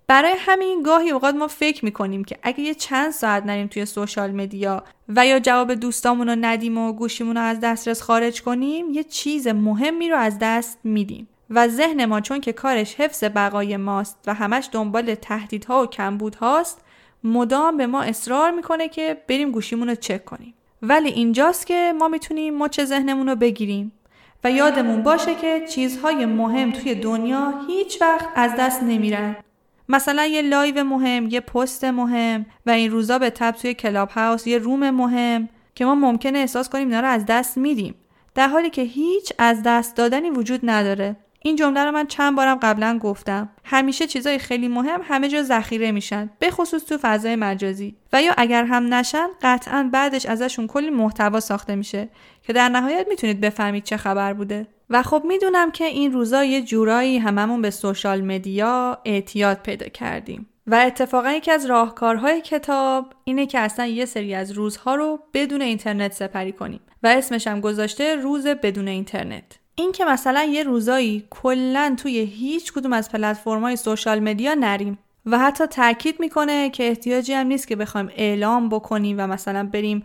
برای 0.09 0.35
همین 0.39 0.83
گاهی 0.83 1.11
اوقات 1.11 1.35
ما 1.35 1.47
فکر 1.47 1.85
می‌کنیم 1.85 2.25
که 2.25 2.39
اگه 2.43 2.61
یه 2.61 2.75
چند 2.75 3.11
ساعت 3.11 3.47
نریم 3.47 3.67
توی 3.67 3.87
سوشال 3.87 4.31
مدیا 4.31 4.85
و 5.09 5.27
یا 5.27 5.39
جواب 5.39 5.75
دوستامون 5.75 6.29
رو 6.29 6.37
ندیم 6.41 6.79
و 6.79 6.93
گوشیمون 6.93 7.37
رو 7.37 7.43
از 7.43 7.61
دسترس 7.61 8.03
خارج 8.03 8.43
کنیم 8.43 8.91
یه 8.91 9.05
چیز 9.05 9.49
مهمی 9.49 10.11
رو 10.11 10.17
از 10.17 10.39
دست 10.41 10.79
میدیم. 10.85 11.29
و 11.51 11.69
ذهن 11.69 12.05
ما 12.05 12.21
چون 12.21 12.41
که 12.41 12.53
کارش 12.53 12.95
حفظ 12.95 13.25
بقای 13.25 13.77
ماست 13.77 14.19
و 14.27 14.35
همش 14.35 14.69
دنبال 14.73 15.15
تهدیدها 15.15 15.83
و 15.83 15.87
کمبودهاست 15.87 16.85
مدام 17.25 17.77
به 17.77 17.87
ما 17.87 18.03
اصرار 18.03 18.51
می‌کنه 18.51 18.89
که 18.89 19.23
بریم 19.29 19.51
گوشیمون 19.51 19.89
رو 19.89 19.95
چک 19.95 20.25
کنیم. 20.25 20.55
ولی 20.83 21.09
اینجاست 21.09 21.67
که 21.67 21.95
ما 21.99 22.09
می‌تونیم 22.09 22.59
مچ 22.59 22.81
ذهنمون 22.81 23.29
رو 23.29 23.37
بگیریم 23.37 23.93
و 24.45 24.51
یادمون 24.51 25.03
باشه 25.03 25.35
که 25.35 25.67
چیزهای 25.71 26.27
مهم 26.27 26.73
توی 26.73 26.95
دنیا 26.95 27.55
هیچ 27.67 28.03
وقت 28.03 28.29
از 28.35 28.53
دست 28.59 28.83
نمیرن. 28.83 29.37
مثلا 29.88 30.26
یه 30.26 30.43
live 30.43 30.85
مهم 30.85 31.28
یه 31.28 31.40
پست 31.40 31.85
مهم 31.85 32.47
و 32.66 32.71
این 32.71 32.90
روزا 32.90 33.19
به 33.19 33.31
تبع 33.31 33.50
توی 33.50 33.75
کلاب 33.75 34.09
هاوس 34.09 34.47
یه 34.47 34.59
room 34.59 34.91
مهم 34.90 35.49
که 35.75 35.85
ما 35.85 35.95
ممکنه 35.95 36.38
احساس 36.38 36.69
کنیم 36.69 36.88
اینا 36.88 37.00
رو 37.00 37.09
از 37.09 37.26
دست 37.26 37.59
میدیم. 37.59 37.95
در 38.35 38.49
حالی 38.49 38.71
که 38.71 38.83
هیچ 38.83 39.33
از 39.38 39.62
دست 39.64 39.97
دادنی 39.97 40.31
وجود 40.31 40.61
نداره. 40.62 41.16
این 41.43 41.57
جمله 41.57 41.85
رو 41.85 41.93
من 41.93 42.07
چند 42.07 42.37
بارم 42.37 42.59
قبلا 42.62 42.99
گفتم. 42.99 43.49
همیشه 43.64 44.07
چیزای 44.07 44.38
خیلی 44.38 44.69
مهم 44.69 45.00
همه 45.05 45.28
جا 45.28 45.43
ذخیره 45.43 45.93
میشن 45.93 46.31
به 46.38 46.50
خصوص 46.50 46.85
تو 46.85 46.99
فضای 47.02 47.37
مجازی. 47.37 47.97
و 48.12 48.23
یا 48.23 48.33
اگر 48.37 48.64
هم 48.64 48.95
نشن 48.95 49.26
قطعا 49.43 49.90
بعدش 49.93 50.26
ازشون 50.26 50.66
کلی 50.66 50.90
محتوا 50.90 51.40
ساخته 51.40 51.75
میشه 51.75 52.09
که 52.43 52.52
در 52.52 52.69
نهایت 52.69 53.07
می‌تونید 53.09 53.40
بفهمید 53.40 53.85
چه 53.85 53.97
خبر 53.97 54.33
بوده. 54.33 54.66
و 54.90 55.02
خب 55.02 55.23
می‌دونم 55.25 55.71
که 55.71 55.85
این 55.85 56.12
روزا 56.12 56.45
یه 56.45 56.62
جورایی 56.62 57.19
هممون 57.19 57.62
به 57.62 57.71
سوشال 57.71 58.21
مدیا 58.21 58.99
اعتیاد 59.05 59.57
پیدا 59.62 59.88
کردیم. 59.88 60.47
و 60.66 60.75
اتفاقا 60.75 61.31
یکی 61.31 61.50
از 61.50 61.66
راهکارهای 61.66 62.40
کتاب 62.40 63.14
اینه 63.25 63.47
که 63.47 63.59
اصلا 63.59 63.87
یه 63.87 64.05
سری 64.05 64.35
از 64.35 64.50
روزها 64.50 64.95
رو 64.95 65.21
بدون 65.35 65.62
اینترنت 65.62 66.12
سپری 66.12 66.52
کنیم. 66.52 66.81
و 67.02 67.07
اسمش 67.07 67.47
هم 67.47 67.61
گذاشته 67.61 68.16
روز 68.16 68.47
بدون 68.47 68.88
اینترنت. 68.88 69.45
این 69.75 69.93
که 69.93 70.05
مثلا 70.05 70.45
یه 70.45 70.62
روزایی 70.62 71.25
کلا 71.31 71.97
توی 72.02 72.19
هیچ 72.19 72.73
کدوم 72.73 72.93
از 72.93 73.12
پلتفرم‌های 73.12 73.76
سوشال 73.76 74.21
مدیا 74.21 74.55
نریم. 74.55 74.99
و 75.26 75.38
حتی 75.38 75.66
تاکید 75.66 76.21
می‌کنه 76.21 76.71
که 76.71 76.88
احتیاجی 76.88 77.33
هم 77.33 77.47
نیست 77.47 77.69
که 77.69 77.76
بخوایم 77.76 78.11
اعلام 78.16 78.69
بکنیم 78.69 79.16
و 79.19 79.26
مثلا 79.26 79.69
بریم 79.73 80.05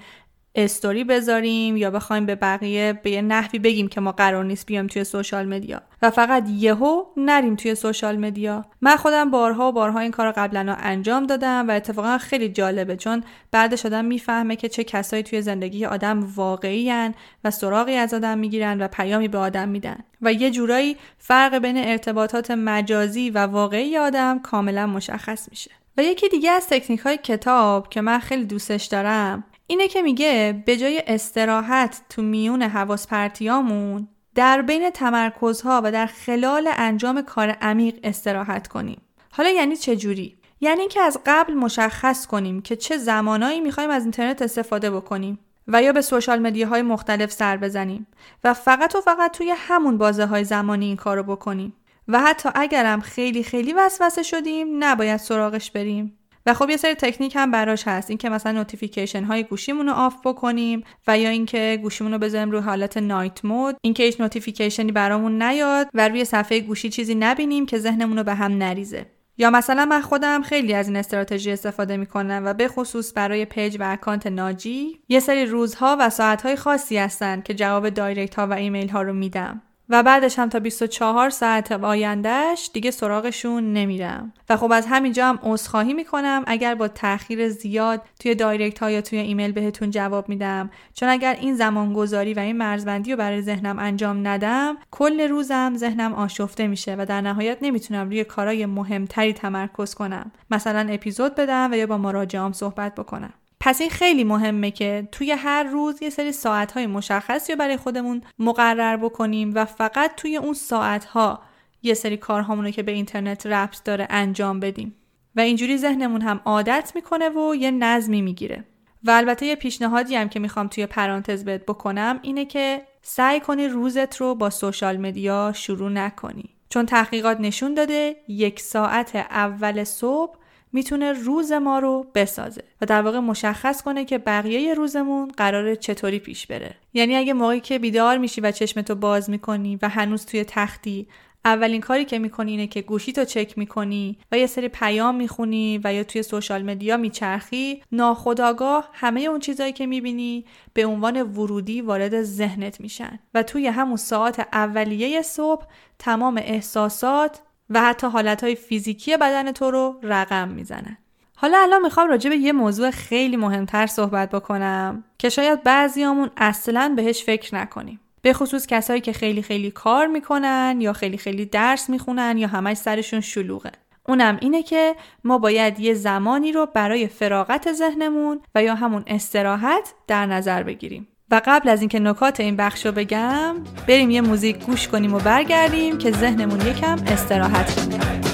استوری 0.55 1.03
بذاریم 1.03 1.77
یا 1.77 1.91
بخوایم 1.91 2.25
به 2.25 2.36
بقیه 2.36 3.00
به 3.03 3.12
یه 3.12 3.22
نحوی 3.22 3.60
بگیم 3.60 3.88
که 3.88 4.01
ما 4.01 4.12
قرار 4.12 4.46
نیست 4.46 4.65
بیام 4.65 4.88
توی 4.88 5.03
سوشال 5.03 5.46
مدیا. 5.46 5.81
و 6.01 6.10
فقط 6.10 6.50
یهو 6.50 7.03
نریم 7.17 7.55
توی 7.55 7.75
سوشال 7.75 8.17
مدیا. 8.17 8.65
من 8.81 8.96
خودم 8.96 9.31
بارها 9.31 9.70
و 9.70 9.72
بارها 9.72 10.00
این 10.00 10.12
کار 10.12 10.31
قبلا 10.31 10.75
انجام 10.79 11.25
دادم 11.25 11.65
و 11.67 11.72
اتفاقا 11.72 12.17
خیلی 12.17 12.50
جالبه 12.50 12.96
چون 12.96 13.24
بعدش 13.51 13.86
آدم 13.86 14.05
می‌فهمه 14.05 14.55
که 14.55 14.70
چه 14.70 14.84
کسایی 14.84 15.24
توی 15.24 15.41
زندگی 15.41 15.86
آدم 15.86 16.34
واقعی 16.36 17.12
و 17.43 17.51
سراغی 17.51 17.96
از 17.96 18.13
آدم 18.13 18.38
می‌گیرن 18.38 18.81
و 18.81 18.88
پیامی 18.88 19.27
به 19.27 19.38
آدم 19.38 19.70
میدن. 19.70 19.98
و 20.22 20.34
یه 20.34 20.51
جورایی 20.51 20.98
فرق 21.17 21.58
بین 21.58 21.77
ارتباطات 21.77 22.51
مجازی 22.51 23.29
و 23.29 23.38
واقعی 23.38 23.98
آدم 23.98 24.39
کاملا 24.39 24.88
مشخص 24.88 25.50
میشه. 25.50 25.72
و 25.98 26.03
یکی 26.03 26.29
دیگه 26.29 26.51
از 26.51 26.67
تکنیک 26.67 27.00
های 27.00 27.17
کتاب 27.17 27.89
که 27.89 28.01
من 28.01 28.20
خیلی 28.20 28.46
دوستش 28.46 28.86
دارم 28.86 29.43
اینه 29.71 29.87
که 29.87 30.01
میگه 30.01 30.63
به 30.65 30.77
جای 30.77 31.03
استراحت 31.07 32.01
تو 32.09 32.21
میون 32.21 32.61
حواس 32.63 33.07
پرتیامون 33.07 34.07
در 34.35 34.61
بین 34.61 34.89
تمرکزها 34.89 35.81
و 35.83 35.91
در 35.91 36.05
خلال 36.05 36.69
انجام 36.77 37.21
کار 37.21 37.49
عمیق 37.49 37.99
استراحت 38.03 38.67
کنیم. 38.67 39.01
حالا 39.31 39.49
یعنی 39.49 39.75
چه 39.75 39.95
جوری؟ 39.95 40.37
یعنی 40.61 40.79
اینکه 40.79 41.01
از 41.01 41.17
قبل 41.25 41.53
مشخص 41.53 42.27
کنیم 42.27 42.61
که 42.61 42.75
چه 42.75 42.97
زمانایی 42.97 43.59
می‌خوایم 43.59 43.89
از 43.89 44.03
اینترنت 44.03 44.41
استفاده 44.41 44.91
بکنیم 44.91 45.39
و 45.67 45.83
یا 45.83 45.93
به 45.93 46.01
سوشال 46.01 46.39
مدیاهای 46.39 46.81
مختلف 46.81 47.31
سر 47.31 47.57
بزنیم 47.57 48.07
و 48.43 48.53
فقط 48.53 48.95
و 48.95 49.01
فقط 49.01 49.37
توی 49.37 49.53
همون 49.57 49.97
بازه 49.97 50.25
های 50.25 50.43
زمانی 50.43 50.85
این 50.85 50.95
کارو 50.95 51.23
بکنیم 51.23 51.73
و 52.07 52.19
حتی 52.19 52.49
اگرم 52.55 53.01
خیلی 53.01 53.43
خیلی 53.43 53.73
وسوسه 53.73 54.23
شدیم 54.23 54.83
نباید 54.83 55.17
سراغش 55.17 55.71
بریم 55.71 56.17
و 56.45 56.53
خب 56.53 56.69
یه 56.69 56.77
سری 56.77 56.95
تکنیک 56.95 57.36
هم 57.36 57.51
براش 57.51 57.88
هست. 57.88 58.10
اینکه 58.10 58.29
مثلا 58.29 58.51
notification 58.51 59.24
های 59.24 59.43
گوشیمون 59.43 59.88
رو 59.88 59.93
off 59.93 60.15
بکنیم 60.25 60.83
و 61.07 61.17
یا 61.17 61.29
اینکه 61.29 61.79
گوشیمون 61.81 62.13
رو 62.13 62.19
بذاریم 62.19 62.51
رو 62.51 62.62
حالت 62.62 62.98
night 62.98 63.45
mode 63.45 63.75
اینکه 63.81 64.03
هیچ 64.03 64.21
notification 64.21 64.86
ی 64.86 64.91
برامون 64.91 65.41
نیاد 65.41 65.88
و 65.93 66.10
روی 66.10 66.25
صفحه 66.25 66.60
گوشی 66.60 66.89
چیزی 66.89 67.15
نبینیم 67.15 67.65
که 67.65 67.77
ذهنمون 67.77 68.17
رو 68.17 68.24
به 68.24 68.33
هم 68.33 68.57
نریزه. 68.57 69.05
یا 69.38 69.50
مثلا 69.50 69.86
من 69.86 70.01
خودم 70.01 70.41
خیلی 70.41 70.74
از 70.74 70.88
این 70.88 70.98
استراتژی 70.98 71.51
استفاده 71.51 71.98
می‌کنم 71.98 72.41
و 72.45 72.53
به 72.53 72.67
خصوص 72.67 73.13
برای 73.15 73.45
page 73.45 73.77
و 73.79 73.83
account 73.91 74.27
ناجی 74.27 75.00
یه 75.10 75.19
سری 75.19 75.45
روزها 75.45 75.98
و 76.00 76.10
ساعتهای 76.10 76.55
خاصی 76.55 76.98
هستن 76.98 77.41
که 77.41 77.53
جواب 77.53 77.89
direct 77.89 78.36
ها 78.36 78.48
و 78.48 78.53
ایمیل 78.53 78.89
ها 78.89 79.01
رو 79.01 79.13
میدم. 79.13 79.62
و 79.91 80.03
بعدش 80.03 80.39
هم 80.39 80.50
تا 80.50 80.60
24 80.60 81.29
ساعت 81.29 81.71
آیندهش 81.71 82.69
دیگه 82.74 82.91
سراغشون 82.91 83.74
نمیرم. 83.74 84.33
و 84.50 84.57
خب 84.57 84.71
از 84.71 84.86
همینجا 84.89 85.25
هم 85.27 85.39
عذرخواهی 85.43 85.93
می‌کنم. 85.93 86.43
اگر 86.48 86.75
با 86.75 86.88
تاخیر 86.88 87.50
زیاد 87.50 88.01
توی 88.19 88.36
دایرکت 88.36 88.79
ها 88.79 88.91
یا 88.91 89.01
توی 89.01 89.19
ایمیل 89.19 89.51
بهتون 89.51 89.89
جواب 89.89 90.29
میدم. 90.29 90.69
چون 90.93 91.10
اگر 91.10 91.33
این 91.33 91.55
زمان 91.55 91.93
گذاری 91.93 92.33
و 92.33 92.39
این 92.39 92.57
مرزبندی 92.57 93.12
رو 93.12 93.17
برای 93.17 93.41
ذهنم 93.41 93.79
انجام 93.79 94.27
ندم 94.27 94.77
کل 94.91 95.21
روزم 95.21 95.74
ذهنم 95.77 96.13
آشفته 96.13 96.67
میشه 96.67 96.95
و 97.00 97.05
در 97.05 97.21
نهایت 97.21 97.57
نمی‌تونم 97.62 98.07
روی 98.07 98.24
کارهای 98.24 98.65
مهمتری 98.65 99.33
تمرکز 99.33 99.95
کنم. 99.95 100.31
مثلا 100.51 100.93
اپیزود 100.93 101.36
بدم 101.36 101.71
و 101.71 101.75
یا 101.75 101.88
با 101.88 101.98
مراجعام 101.98 102.51
صحبت 102.51 102.95
بکنم. 102.95 103.33
پس 103.63 103.82
این 103.82 103.89
خیلی 103.89 104.24
مهمه 104.24 104.72
که 104.72 105.08
توی 105.12 105.32
هر 105.32 105.63
روز 105.63 106.01
یه 106.01 106.10
سری 106.10 106.32
ساعتهای 106.32 106.88
مشخصی 106.88 107.51
رو 107.51 107.58
برای 107.58 107.77
خودمون 107.77 108.22
مقرر 108.39 108.98
بکنیم 108.98 109.51
و 109.56 109.65
فقط 109.65 110.15
توی 110.15 110.38
اون 110.38 110.53
ساعتها 110.53 111.41
یه 111.84 111.94
سری 111.94 112.18
کارهامون 112.18 112.65
رو 112.65 112.72
که 112.72 112.84
به 112.84 112.91
اینترنت 112.91 113.48
ربط 113.48 113.84
داره 113.84 114.08
انجام 114.10 114.60
بدیم. 114.60 114.96
و 115.36 115.39
اینجوری 115.39 115.77
ذهنمون 115.77 116.22
هم 116.22 116.41
عادت 116.46 116.91
می‌کنه 116.96 117.30
و 117.30 117.56
یه 117.56 117.72
نظمی 117.72 118.22
می‌گیره. 118.22 118.63
و 119.03 119.12
البته 119.12 119.46
یه 119.46 119.56
پیشنهادی 119.56 120.15
هم 120.15 120.30
که 120.30 120.39
می‌خوام 120.39 120.68
توی 120.68 120.86
پرانتز 120.86 121.44
بهت 121.44 121.65
بکنم 121.65 122.20
اینه 122.22 122.45
که 122.45 122.82
سعی 123.02 123.39
کنی 123.39 123.67
روزت 123.67 124.17
رو 124.17 124.36
با 124.36 124.50
سوشال 124.50 124.97
مدیا 124.97 125.52
شروع 125.56 125.91
نکنی. 125.91 126.50
چون 126.69 126.86
تحقیقات 126.86 127.39
نشون 127.39 127.74
داده 127.74 128.15
یک 128.28 128.60
ساعت 128.60 129.15
اول 129.15 129.84
صبح 129.84 130.40
می‌تونه 130.73 131.13
روز 131.13 131.51
ما 131.51 131.79
رو 131.79 132.05
بسازه 132.15 132.63
و 132.81 132.86
در 132.86 133.01
واقع 133.01 133.19
مشخص 133.19 133.81
کنه 133.81 134.05
که 134.05 134.17
بقیه 134.17 134.73
روزمون 134.73 135.27
قرار 135.38 135.75
چطوری 135.75 136.19
پیش 136.19 136.47
بره. 136.47 136.75
یعنی 136.93 137.15
اگه 137.15 137.34
موقعی 137.34 137.60
که 137.60 137.79
بیدار 137.79 138.17
میشی 138.17 138.41
و 138.41 138.51
چشمتو 138.51 138.95
باز 138.95 139.29
می‌کنی 139.29 139.79
و 139.81 139.89
هنوز 139.89 140.25
توی 140.25 140.43
تختی 140.43 141.07
اولین 141.45 141.81
کاری 141.81 142.05
که 142.05 142.19
می‌کنی 142.19 142.51
اینه 142.51 142.67
که 142.67 142.81
گوشی 142.81 143.13
تو 143.13 143.25
چک 143.25 143.57
می‌کنی 143.57 144.17
و 144.31 144.38
یه 144.38 144.47
سری 144.47 144.67
پیام 144.67 145.15
می‌خونی 145.15 145.79
و 145.84 145.93
یا 145.93 146.03
توی 146.03 146.23
سوشال 146.23 146.63
مدیا 146.63 146.97
میچرخی 146.97 147.84
ناخداگاه 147.91 148.89
همه 148.93 149.21
اون 149.21 149.39
چیزهایی 149.39 149.73
که 149.73 149.86
می‌بینی 149.86 150.45
به 150.73 150.86
عنوان 150.86 151.21
ورودی 151.21 151.81
وارد 151.81 152.21
ذهنت 152.21 152.81
میشن. 152.81 153.19
و 153.34 153.43
توی 153.43 153.67
همون 153.67 153.97
ساعت 153.97 154.47
اولیه 154.53 155.21
صبح 155.21 155.65
تمام 155.99 156.38
احساسات 156.38 157.41
و 157.71 157.81
حتی 157.81 158.07
حالتهای 158.07 158.55
فیزیکی 158.55 159.17
بدن 159.17 159.51
تو 159.51 159.71
رو 159.71 159.99
رقم 160.03 160.47
می‌زنن 160.47 160.97
حالا 161.36 161.57
الان 161.57 161.81
می‌خوام 161.81 162.07
راجع 162.10 162.29
به 162.29 162.38
یه 162.38 162.51
موضوع 162.51 162.91
خیلی 162.91 163.38
مهمتر 163.38 163.88
صحبت 163.88 164.29
بکنم 164.29 165.03
که 165.17 165.29
شاید 165.29 165.63
بعضیامون 165.63 166.29
اصلا 166.38 166.93
بهش 166.95 167.23
فکر 167.23 167.55
نکنیم. 167.55 167.99
به 168.21 168.34
خصوص 168.34 168.67
کسایی 168.67 169.01
که 169.01 169.13
خیلی 169.13 169.41
خیلی 169.41 169.71
کار 169.71 170.07
می‌کنن 170.07 170.77
یا 170.79 170.93
خیلی 170.93 171.17
خیلی 171.17 171.45
درس 171.45 171.89
می‌خونن 171.89 172.38
یا 172.38 172.47
همش 172.47 172.77
سرشون 172.77 173.21
شلوغه. 173.21 173.71
اونم 174.07 174.38
اینه 174.41 174.63
که 174.63 174.95
ما 175.23 175.38
باید 175.38 175.79
یه 175.79 175.93
زمانی 175.93 176.51
رو 176.51 176.65
برای 176.73 177.07
فراغت 177.07 177.73
ذهنمون 177.73 178.41
و 178.55 178.63
یا 178.63 178.75
همون 178.75 179.03
استراحت 179.07 179.93
در 180.07 180.25
نظر 180.25 180.63
بگیریم. 180.63 181.07
و 181.32 181.41
قبل 181.46 181.70
از 181.70 181.82
اینکه 181.82 182.00
نکات 182.00 182.39
این 182.39 182.56
بخش 182.56 182.86
رو 182.86 182.91
بگم 182.91 183.56
بریم 183.88 184.10
یه 184.10 184.22
موزیک 184.22 184.65
گوش 184.65 184.88
کنیم 184.88 185.13
و 185.13 185.20
برگردیم 185.20 185.98
که 185.98 186.12
ذهنمون 186.12 186.62
یکم 186.62 186.98
استراحت 187.08 187.76
کنیم 187.76 188.31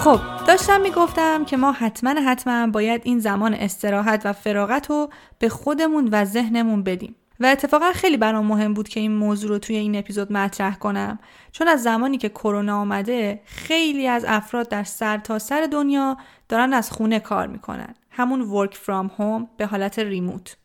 خب 0.00 0.20
داشتم 0.46 0.80
می‌گفتم 0.80 1.44
که 1.44 1.56
ما 1.56 1.72
حتما 1.72 2.10
حتما 2.10 2.66
باید 2.66 3.00
این 3.04 3.18
زمان 3.18 3.54
استراحت 3.54 4.22
و 4.24 4.32
فراغت 4.32 4.90
رو 4.90 5.10
به 5.38 5.48
خودمون 5.48 6.08
و 6.12 6.24
ذهنمون 6.24 6.82
بدیم. 6.82 7.16
و 7.40 7.46
اتفاقا 7.46 7.92
خیلی 7.92 8.16
برام 8.16 8.46
مهم 8.46 8.74
بود 8.74 8.88
که 8.88 9.00
این 9.00 9.12
موضوع 9.12 9.50
رو 9.50 9.58
توی 9.58 9.76
این 9.76 9.96
اپیزود 9.96 10.32
مطرح 10.32 10.78
کنم. 10.78 11.18
چون 11.52 11.68
از 11.68 11.82
زمانی 11.82 12.18
که 12.18 12.28
کرونا 12.28 12.80
آمده 12.80 13.40
خیلی 13.44 14.06
از 14.06 14.24
افراد 14.28 14.68
در 14.68 14.84
سرتاسر 14.84 15.60
سر 15.60 15.66
دنیا 15.66 16.16
دارن 16.48 16.72
از 16.72 16.90
خونه 16.90 17.20
کار 17.20 17.46
می‌کنن. 17.46 17.94
همون 18.10 18.66
work 18.66 18.72
from 18.72 19.20
home 19.20 19.46
به 19.56 19.66
حالت 19.66 19.98
ریموت 19.98 20.56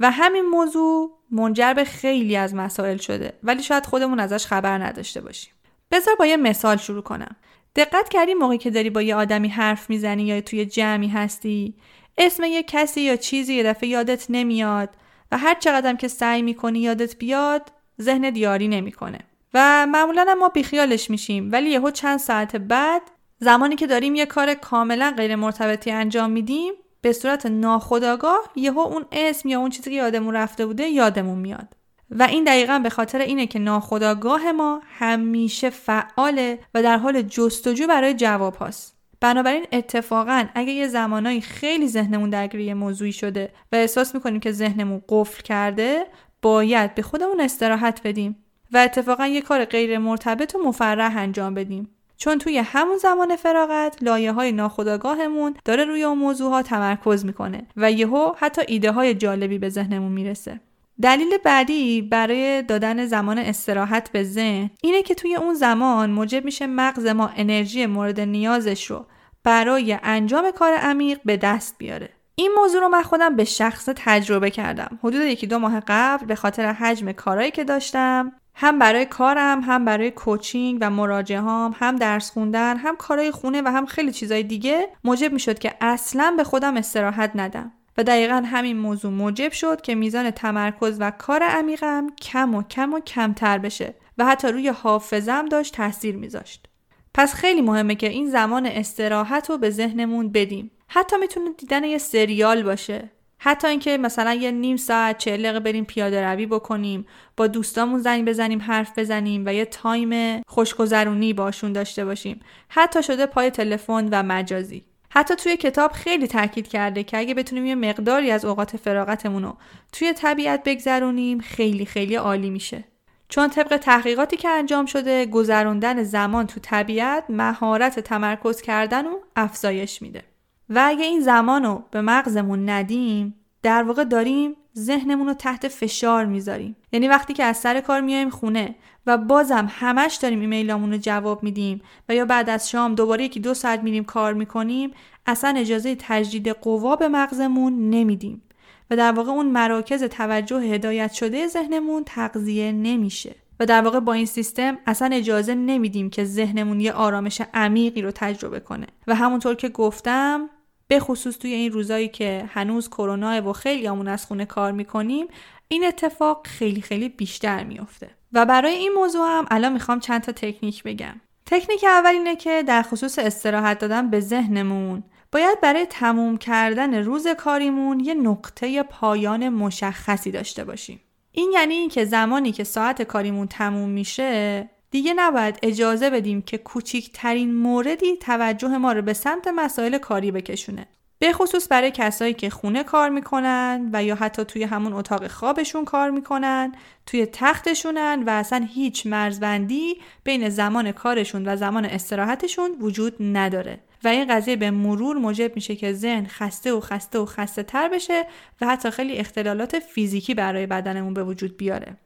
و 0.00 0.10
همین 0.10 0.44
موضوع 0.44 1.10
منجر 1.30 1.74
به 1.74 1.84
خیلی 1.84 2.36
از 2.36 2.54
مسائل 2.54 2.96
شده. 2.96 3.38
ولی 3.42 3.62
شاید 3.62 3.86
خودمون 3.86 4.20
ازش 4.20 4.46
خبر 4.46 4.78
نداشته 4.78 5.20
باشیم. 5.20 5.52
بذار 5.90 6.14
با 6.14 6.26
یه 6.26 6.36
مثال 6.36 6.76
شروع 6.76 7.02
کنم. 7.02 7.36
دقت 7.76 8.08
کردی 8.08 8.34
موقعی 8.34 8.58
که 8.58 8.70
داری 8.70 8.90
با 8.90 9.02
یه 9.02 9.14
آدمی 9.14 9.48
حرف 9.48 9.90
می‌زنی 9.90 10.22
یا 10.22 10.40
توی 10.40 10.66
جمعی 10.66 11.08
هستی؟ 11.08 11.74
اسم 12.18 12.44
یه 12.44 12.62
کسی 12.62 13.00
یا 13.00 13.16
چیزی 13.16 13.54
یه 13.54 13.62
دفعه 13.62 13.88
یادت 13.88 14.26
نمیاد 14.28 14.88
و 15.32 15.38
هر 15.38 15.54
چقدر 15.54 15.94
که 15.94 16.08
سعی 16.08 16.42
می‌کنی 16.42 16.78
یادت 16.78 17.16
بیاد 17.16 17.72
ذهن 18.00 18.30
دیاری 18.30 18.68
نمی‌کنه. 18.68 19.18
و 19.54 19.86
معمولا 19.86 20.36
ما 20.40 20.48
بیخیالش 20.48 21.10
میشیم 21.10 21.48
ولی 21.52 21.70
یهو 21.70 21.90
چند 21.90 22.18
ساعت 22.18 22.56
بعد 22.56 23.02
زمانی 23.40 23.76
که 23.76 23.86
داریم 23.86 24.14
یه 24.14 24.26
کار 24.26 24.54
کاملا 24.54 25.14
غیر 25.16 25.36
مرتبطی 25.36 25.90
انجام 25.90 26.30
میدیم 26.30 26.72
به 27.00 27.12
صورت 27.12 27.46
ناخودآگاه 27.46 28.50
یهو 28.56 28.78
اون 28.78 29.04
اسم 29.12 29.48
یا 29.48 29.60
اون 29.60 29.70
چیزی 29.70 29.90
که 29.90 29.96
یادمون 29.96 30.34
رفته 30.34 30.66
بوده 30.66 30.88
یادمون 30.88 31.38
میاد. 31.38 31.74
و 32.10 32.22
این 32.22 32.44
دقیقا 32.44 32.78
به 32.78 32.90
خاطر 32.90 33.18
اینه 33.18 33.46
که 33.46 33.58
ناخداگاه 33.58 34.52
ما 34.52 34.82
همیشه 34.98 35.70
فعاله 35.70 36.58
و 36.74 36.82
در 36.82 36.96
حال 36.98 37.22
جستجو 37.22 37.86
برای 37.86 38.14
جواب 38.14 38.54
هاست. 38.54 38.98
بنابراین 39.20 39.66
اتفاقا 39.72 40.44
اگه 40.54 40.72
یه 40.72 40.88
زمانایی 40.88 41.40
خیلی 41.40 41.88
ذهنمون 41.88 42.30
درگیر 42.30 42.74
موضوعی 42.74 43.12
شده 43.12 43.52
و 43.72 43.76
احساس 43.76 44.14
می‌کنیم 44.14 44.40
که 44.40 44.52
ذهنمون 44.52 45.02
قفل 45.08 45.42
کرده 45.42 46.06
باید 46.42 46.94
به 46.94 47.02
خودمون 47.02 47.40
استراحت 47.40 48.00
بدیم 48.04 48.36
و 48.72 48.78
اتفاقا 48.78 49.26
یه 49.26 49.40
کار 49.40 49.64
غیر 49.64 49.98
مرتبط 49.98 50.54
و 50.54 50.58
مفرح 50.58 51.16
انجام 51.16 51.54
بدیم 51.54 51.88
چون 52.16 52.38
توی 52.38 52.58
همون 52.58 52.96
زمان 52.96 53.36
فراغت 53.36 54.02
لایه 54.02 54.32
های 54.32 54.52
ناخودآگاهمون 54.52 55.56
داره 55.64 55.84
روی 55.84 56.02
اون 56.02 56.18
موضوع 56.18 56.62
تمرکز 56.62 57.24
می‌کنه 57.24 57.66
و 57.76 57.92
یهو 57.92 58.32
حتی 58.38 58.62
ایده 58.68 58.92
های 58.92 59.14
جالبی 59.14 59.58
به 59.58 59.68
ذهنمون 59.68 60.12
می‌رسه 60.12 60.60
دلیل 61.02 61.38
بعدی 61.44 62.02
برای 62.02 62.62
دادن 62.62 63.06
زمان 63.06 63.38
استراحت 63.38 64.12
به 64.12 64.24
ذهن 64.24 64.70
اینه 64.82 65.02
که 65.02 65.14
توی 65.14 65.34
اون 65.34 65.54
زمان 65.54 66.10
موجب 66.10 66.44
میشه 66.44 66.66
مغز 66.66 67.06
ما 67.06 67.30
انرژی 67.36 67.86
مورد 67.86 68.20
نیازش 68.20 68.86
رو 68.90 69.06
برای 69.44 69.98
انجام 70.02 70.50
کار 70.50 70.72
عمیق 70.72 71.20
به 71.24 71.36
دست 71.36 71.78
بیاره. 71.78 72.08
این 72.34 72.50
موضوع 72.56 72.80
رو 72.80 72.88
من 72.88 73.02
خودم 73.02 73.36
به 73.36 73.44
شخص 73.44 73.88
تجربه 73.96 74.50
کردم. 74.50 74.98
حدود 75.02 75.22
یکی 75.22 75.46
دو 75.46 75.58
ماه 75.58 75.82
قبل 75.86 76.26
به 76.26 76.34
خاطر 76.34 76.72
حجم 76.72 77.12
کارهایی 77.12 77.50
که 77.50 77.64
داشتم 77.64 78.32
هم 78.54 78.78
برای 78.78 79.06
کارم 79.06 79.60
هم 79.60 79.84
برای 79.84 80.10
کوچینگ 80.10 80.78
و 80.80 80.90
مراجعه 80.90 81.40
هم 81.40 81.74
هم 81.78 81.96
درس 81.96 82.30
خوندن 82.30 82.76
هم 82.76 82.96
کارهای 82.96 83.30
خونه 83.30 83.62
و 83.62 83.68
هم 83.68 83.86
خیلی 83.86 84.12
چیزای 84.12 84.42
دیگه 84.42 84.88
موجب 85.04 85.32
می‌شد 85.32 85.58
که 85.58 85.74
اصلا 85.80 86.34
به 86.36 86.44
خودم 86.44 86.76
استراحت 86.76 87.30
ندم. 87.34 87.72
و 87.98 88.04
دقیقا 88.04 88.42
همین 88.46 88.76
موضوع 88.76 89.12
موجب 89.12 89.52
شد 89.52 89.80
که 89.80 89.94
میزان 89.94 90.30
تمرکز 90.30 90.96
و 91.00 91.10
کار 91.10 91.42
عمیقم 91.42 92.06
کم 92.22 92.54
و 92.54 92.62
کم 92.62 92.94
و 92.94 93.00
کمتر 93.00 93.58
بشه 93.58 93.94
و 94.18 94.24
حتی 94.24 94.48
روی 94.48 94.68
حافظم 94.68 95.46
داشت 95.46 95.74
تاثیر 95.74 96.16
میذاشت. 96.16 96.66
پس 97.14 97.34
خیلی 97.34 97.60
مهمه 97.60 97.94
که 97.94 98.08
این 98.08 98.30
زمان 98.30 98.66
استراحت 98.66 99.50
رو 99.50 99.58
به 99.58 99.70
ذهنمون 99.70 100.32
بدیم. 100.32 100.70
حتی 100.88 101.16
می‌تونه 101.16 101.50
دیدن 101.58 101.84
یه 101.84 101.98
سریال 101.98 102.62
باشه. 102.62 103.10
حتی 103.38 103.68
اینکه 103.68 103.98
مثلا 103.98 104.34
یه 104.34 104.50
نیم 104.50 104.76
ساعت 104.76 105.18
چه 105.18 105.30
دقیقه 105.30 105.60
بریم 105.60 105.84
پیاده 105.84 106.26
روی 106.26 106.46
بکنیم 106.46 107.06
با 107.36 107.46
دوستامون 107.46 107.98
زنگ 107.98 108.28
بزنیم 108.28 108.62
حرف 108.62 108.98
بزنیم 108.98 109.42
و 109.46 109.54
یه 109.54 109.64
تایم 109.64 110.42
خوشگذرونی 110.46 111.32
باشون 111.32 111.72
داشته 111.72 112.04
باشیم. 112.04 112.40
حتی 112.68 113.02
شده 113.02 113.26
پای 113.26 113.50
تلفن 113.50 114.08
و 114.12 114.22
مجازی. 114.22 114.87
حتی 115.10 115.36
توی 115.36 115.56
کتاب 115.56 115.92
خیلی 115.92 116.26
تاکید 116.26 116.68
کرده 116.68 117.04
که 117.04 117.18
اگه 117.18 117.34
بتونیم 117.34 117.66
یه 117.66 117.74
مقداری 117.74 118.30
از 118.30 118.44
اوقات 118.44 118.76
فراغتمون 118.76 119.42
رو 119.42 119.56
توی 119.92 120.12
طبیعت 120.12 120.62
بگذرونیم 120.64 121.38
خیلی 121.38 121.86
خیلی 121.86 122.14
عالی 122.14 122.50
میشه. 122.50 122.84
چون 123.28 123.48
طبق 123.48 123.76
تحقیقاتی 123.76 124.36
که 124.36 124.48
انجام 124.48 124.86
شده 124.86 125.26
گذروندن 125.26 126.02
زمان 126.02 126.46
تو 126.46 126.60
طبیعت 126.60 127.24
مهارت 127.28 128.00
تمرکز 128.00 128.60
کردن 128.60 129.06
و 129.06 129.18
افزایش 129.36 130.02
میده. 130.02 130.22
و 130.70 130.82
اگه 130.86 131.04
این 131.04 131.20
زمان 131.20 131.64
رو 131.64 131.84
به 131.90 132.00
مغزمون 132.00 132.68
ندیم 132.68 133.34
در 133.62 133.82
واقع 133.82 134.04
داریم 134.04 134.56
ذهنمون 134.76 135.26
رو 135.26 135.34
تحت 135.34 135.68
فشار 135.68 136.24
می‌ذاریم. 136.24 136.76
یعنی 136.92 137.08
وقتی 137.08 137.34
که 137.34 137.44
از 137.44 137.56
سر 137.56 137.80
کار 137.80 138.00
میایم 138.00 138.30
خونه 138.30 138.74
و 139.06 139.18
بازم 139.18 139.68
همش 139.70 140.14
داریم 140.14 140.40
ایمیلامون 140.40 140.92
رو 140.92 140.98
جواب 140.98 141.42
میدیم 141.42 141.80
و 142.08 142.14
یا 142.14 142.24
بعد 142.24 142.50
از 142.50 142.70
شام 142.70 142.94
دوباره 142.94 143.24
یکی 143.24 143.40
دو 143.40 143.54
ساعت 143.54 143.82
میریم 143.82 144.04
کار 144.04 144.34
می‌کنیم 144.34 144.90
اصلا 145.26 145.54
اجازه 145.56 145.96
تجدید 145.98 146.48
قوا 146.48 146.96
به 146.96 147.08
مغزمون 147.08 147.90
نمیدیم 147.90 148.42
و 148.90 148.96
در 148.96 149.12
واقع 149.12 149.30
اون 149.30 149.46
مراکز 149.46 150.02
توجه 150.02 150.60
هدایت 150.60 151.12
شده 151.12 151.46
ذهنمون 151.46 152.02
تغذیه 152.06 152.72
نمیشه. 152.72 153.34
و 153.60 153.66
در 153.66 153.82
واقع 153.82 154.00
با 154.00 154.12
این 154.12 154.26
سیستم 154.26 154.78
اصلا 154.86 155.10
اجازه 155.12 155.54
نمیدیم 155.54 156.10
که 156.10 156.24
ذهنمون 156.24 156.80
یه 156.80 156.92
آرامش 156.92 157.42
عمیقی 157.54 158.02
رو 158.02 158.10
تجربه 158.10 158.60
کنه. 158.60 158.86
و 159.06 159.14
همونطور 159.14 159.54
که 159.54 159.68
گفتم 159.68 160.50
به 160.88 161.00
خصوص 161.00 161.36
توی 161.36 161.52
این 161.52 161.72
روزایی 161.72 162.08
که 162.08 162.44
هنوز 162.52 162.88
کرونا 162.88 163.50
و 163.50 163.52
خیلی 163.52 163.86
همون 163.86 164.08
از 164.08 164.26
خونه 164.26 164.46
کار 164.46 164.72
می‌کنیم 164.72 165.26
این 165.68 165.84
اتفاق 165.84 166.46
خیلی 166.46 166.80
خیلی 166.80 167.08
بیشتر 167.08 167.64
میافته. 167.64 168.10
و 168.32 168.46
برای 168.46 168.74
این 168.74 168.92
موضوع 168.92 169.26
هم 169.26 169.46
الان 169.50 169.72
می‌خوام 169.72 170.00
چند 170.00 170.20
تا 170.20 170.32
تکنیک 170.32 170.82
بگم. 170.82 171.20
تکنیک 171.46 171.84
اول 171.84 172.10
اینه 172.10 172.36
که 172.36 172.62
در 172.66 172.82
خصوص 172.82 173.18
استراحت 173.18 173.78
دادن 173.78 174.10
به 174.10 174.20
ذهنمون 174.20 175.02
باید 175.32 175.60
برای 175.60 175.86
تموم 175.86 176.36
کردن 176.36 176.94
روز 176.94 177.28
کاریمون 177.28 178.00
یه 178.00 178.14
نقطه 178.14 178.82
پایان 178.82 179.48
مشخصی 179.48 180.30
داشته 180.30 180.64
باشیم. 180.64 181.00
این 181.32 181.50
یعنی 181.54 181.74
اینکه 181.74 182.04
زمانی 182.04 182.52
که 182.52 182.64
ساعت 182.64 183.02
کاریمون 183.02 183.46
تموم 183.46 183.88
میشه 183.88 184.70
دیگه 184.90 185.14
نباید 185.14 185.58
اجازه 185.62 186.10
بدیم 186.10 186.42
که 186.42 186.58
کوچیکترین 186.58 187.54
موردی 187.54 188.16
توجه 188.16 188.68
ما 188.68 188.92
رو 188.92 189.02
به 189.02 189.12
سمت 189.12 189.48
مسائل 189.48 189.98
کاری 189.98 190.30
بکشونه. 190.30 190.86
به 191.18 191.32
خصوص 191.32 191.68
برای 191.70 191.90
کسایی 191.90 192.34
که 192.34 192.50
خونه 192.50 192.84
کار 192.84 193.08
می‌کنن 193.08 193.90
و 193.92 194.04
یا 194.04 194.14
حتی 194.14 194.44
توی 194.44 194.62
همون 194.62 194.92
اتاق 194.92 195.26
خوابشون 195.26 195.84
کار 195.84 196.10
می‌کنن 196.10 196.72
توی 197.06 197.26
تختشونن 197.26 198.22
و 198.26 198.30
اصلا 198.30 198.66
هیچ 198.74 199.06
مرزبندی 199.06 199.96
بین 200.24 200.48
زمان 200.48 200.92
کارشون 200.92 201.48
و 201.48 201.56
زمان 201.56 201.84
استراحتشون 201.84 202.70
وجود 202.80 203.14
نداره 203.20 203.80
و 204.04 204.08
این 204.08 204.34
قضیه 204.34 204.56
به 204.56 204.70
مرور 204.70 205.16
موجب 205.16 205.52
میشه 205.54 205.76
که 205.76 205.92
ذهن 205.92 206.26
خسته 206.26 206.72
و 206.72 206.80
خسته 206.80 207.18
و 207.18 207.26
خسته 207.26 207.62
تر 207.62 207.88
بشه 207.88 208.26
و 208.60 208.66
حتی 208.66 208.90
خیلی 208.90 209.16
اختلالات 209.16 209.78
فیزیکی 209.78 210.34
برای 210.34 210.66
بدنمون 210.66 211.14
به 211.14 211.24
وجود 211.24 211.56
بیاره 211.56 211.96